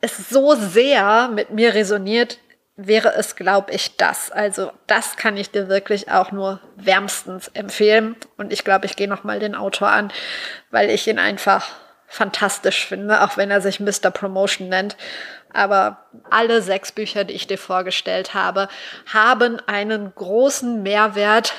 es 0.00 0.28
so 0.28 0.54
sehr 0.54 1.28
mit 1.28 1.50
mir 1.50 1.74
resoniert, 1.74 2.38
wäre 2.76 3.14
es, 3.14 3.36
glaube 3.36 3.72
ich, 3.72 3.96
das. 3.96 4.30
Also 4.30 4.72
das 4.86 5.16
kann 5.16 5.36
ich 5.36 5.50
dir 5.50 5.68
wirklich 5.68 6.10
auch 6.10 6.32
nur 6.32 6.60
wärmstens 6.76 7.48
empfehlen. 7.48 8.16
Und 8.36 8.52
ich 8.52 8.64
glaube, 8.64 8.86
ich 8.86 8.96
gehe 8.96 9.08
nochmal 9.08 9.38
den 9.38 9.54
Autor 9.54 9.88
an, 9.88 10.12
weil 10.70 10.90
ich 10.90 11.06
ihn 11.06 11.18
einfach 11.18 11.68
fantastisch 12.06 12.86
finde, 12.86 13.22
auch 13.22 13.36
wenn 13.36 13.50
er 13.50 13.60
sich 13.60 13.80
Mr. 13.80 14.10
Promotion 14.10 14.68
nennt. 14.68 14.96
Aber 15.52 16.04
alle 16.30 16.62
sechs 16.62 16.90
Bücher, 16.90 17.24
die 17.24 17.34
ich 17.34 17.46
dir 17.46 17.58
vorgestellt 17.58 18.34
habe, 18.34 18.68
haben 19.12 19.60
einen 19.66 20.12
großen 20.14 20.82
Mehrwert. 20.82 21.54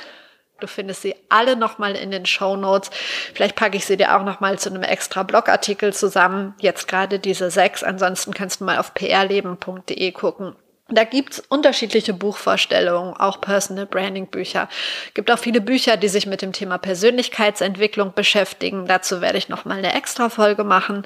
Du 0.59 0.67
findest 0.67 1.01
sie 1.01 1.15
alle 1.29 1.55
nochmal 1.55 1.95
in 1.95 2.11
den 2.11 2.25
Show 2.25 2.57
Notes. 2.57 2.89
Vielleicht 3.33 3.55
packe 3.55 3.77
ich 3.77 3.85
sie 3.85 3.97
dir 3.97 4.17
auch 4.17 4.23
nochmal 4.23 4.59
zu 4.59 4.69
einem 4.69 4.83
extra 4.83 5.23
Blogartikel 5.23 5.93
zusammen. 5.93 6.55
Jetzt 6.59 6.89
gerade 6.89 7.19
diese 7.19 7.51
sechs. 7.51 7.83
Ansonsten 7.83 8.33
kannst 8.33 8.59
du 8.59 8.65
mal 8.65 8.77
auf 8.77 8.93
prleben.de 8.93 10.11
gucken 10.11 10.55
da 10.87 11.03
gibt's 11.03 11.39
unterschiedliche 11.39 12.13
Buchvorstellungen, 12.13 13.15
auch 13.15 13.41
Personal 13.41 13.87
Branding 13.87 14.27
Bücher. 14.27 14.69
Gibt 15.15 15.31
auch 15.31 15.39
viele 15.39 15.59
Bücher, 15.59 15.97
die 15.97 16.09
sich 16.09 16.27
mit 16.27 16.43
dem 16.43 16.53
Thema 16.53 16.77
Persönlichkeitsentwicklung 16.77 18.13
beschäftigen. 18.13 18.85
Dazu 18.85 19.19
werde 19.19 19.39
ich 19.39 19.49
noch 19.49 19.65
mal 19.65 19.79
eine 19.79 19.95
extra 19.95 20.29
Folge 20.29 20.63
machen. 20.63 21.03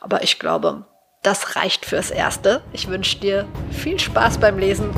Aber 0.00 0.24
ich 0.24 0.40
glaube, 0.40 0.86
das 1.22 1.54
reicht 1.54 1.86
fürs 1.86 2.10
Erste. 2.10 2.62
Ich 2.72 2.88
wünsche 2.88 3.18
dir 3.18 3.46
viel 3.70 4.00
Spaß 4.00 4.38
beim 4.38 4.58
Lesen. 4.58 4.90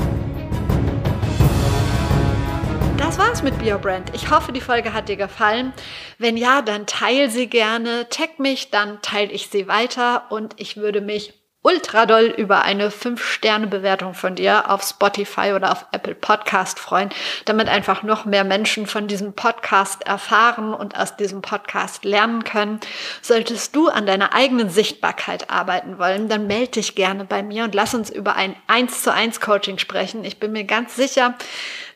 Das 2.97 3.19
war's 3.19 3.43
mit 3.43 3.59
BioBrand. 3.59 4.15
Ich 4.15 4.31
hoffe, 4.31 4.51
die 4.51 4.61
Folge 4.61 4.93
hat 4.93 5.07
dir 5.07 5.17
gefallen. 5.17 5.71
Wenn 6.17 6.35
ja, 6.35 6.63
dann 6.63 6.87
teile 6.87 7.29
sie 7.29 7.45
gerne, 7.45 8.09
tag 8.09 8.39
mich, 8.39 8.71
dann 8.71 9.03
teile 9.03 9.31
ich 9.31 9.49
sie 9.49 9.67
weiter 9.67 10.23
und 10.31 10.55
ich 10.57 10.77
würde 10.77 11.01
mich 11.01 11.33
ultra 11.65 12.05
doll 12.05 12.25
über 12.25 12.61
eine 12.61 12.89
5-Sterne-Bewertung 12.89 14.13
von 14.13 14.35
dir 14.35 14.69
auf 14.69 14.83
Spotify 14.83 15.53
oder 15.55 15.71
auf 15.71 15.87
Apple 15.91 16.13
Podcast 16.13 16.79
freuen, 16.79 17.09
damit 17.45 17.67
einfach 17.67 18.03
noch 18.03 18.25
mehr 18.25 18.43
Menschen 18.43 18.85
von 18.85 19.07
diesem 19.07 19.33
Podcast 19.33 20.05
erfahren 20.05 20.75
und 20.75 20.95
aus 20.95 21.17
diesem 21.17 21.41
Podcast 21.41 22.05
lernen 22.05 22.43
können. 22.43 22.79
Solltest 23.23 23.75
du 23.75 23.89
an 23.89 24.05
deiner 24.05 24.33
eigenen 24.33 24.69
Sichtbarkeit 24.69 25.49
arbeiten 25.49 25.97
wollen, 25.97 26.29
dann 26.29 26.45
melde 26.45 26.73
dich 26.73 26.93
gerne 26.93 27.25
bei 27.25 27.41
mir 27.41 27.63
und 27.63 27.73
lass 27.73 27.95
uns 27.95 28.11
über 28.11 28.35
ein 28.35 28.55
1 28.67 29.01
zu 29.01 29.11
1 29.11 29.41
Coaching 29.41 29.79
sprechen. 29.79 30.23
Ich 30.23 30.39
bin 30.39 30.51
mir 30.51 30.65
ganz 30.65 30.95
sicher, 30.95 31.33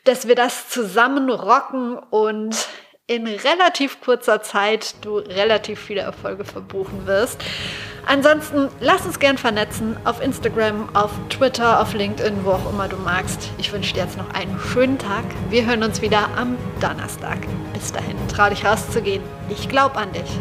dass 0.02 0.26
wir 0.26 0.34
das 0.34 0.68
zusammen 0.68 1.30
rocken 1.30 1.96
und 1.96 2.56
in 3.10 3.26
relativ 3.26 4.00
kurzer 4.00 4.40
Zeit 4.40 4.94
du 5.00 5.18
relativ 5.18 5.80
viele 5.80 6.02
Erfolge 6.02 6.44
verbuchen 6.44 7.08
wirst. 7.08 7.42
Ansonsten 8.06 8.68
lass 8.78 9.04
uns 9.04 9.18
gern 9.18 9.36
vernetzen 9.36 9.96
auf 10.04 10.22
Instagram, 10.22 10.88
auf 10.94 11.10
Twitter, 11.28 11.80
auf 11.80 11.92
LinkedIn, 11.92 12.44
wo 12.44 12.52
auch 12.52 12.72
immer 12.72 12.86
du 12.86 12.96
magst. 12.96 13.50
Ich 13.58 13.72
wünsche 13.72 13.94
dir 13.94 14.04
jetzt 14.04 14.16
noch 14.16 14.30
einen 14.32 14.56
schönen 14.72 14.96
Tag. 14.96 15.24
Wir 15.48 15.66
hören 15.66 15.82
uns 15.82 16.00
wieder 16.00 16.28
am 16.36 16.56
Donnerstag. 16.80 17.38
Bis 17.74 17.92
dahin, 17.92 18.16
trau 18.28 18.48
dich 18.48 18.64
rauszugehen. 18.64 19.22
Ich 19.48 19.68
glaube 19.68 19.96
an 19.96 20.12
dich. 20.12 20.38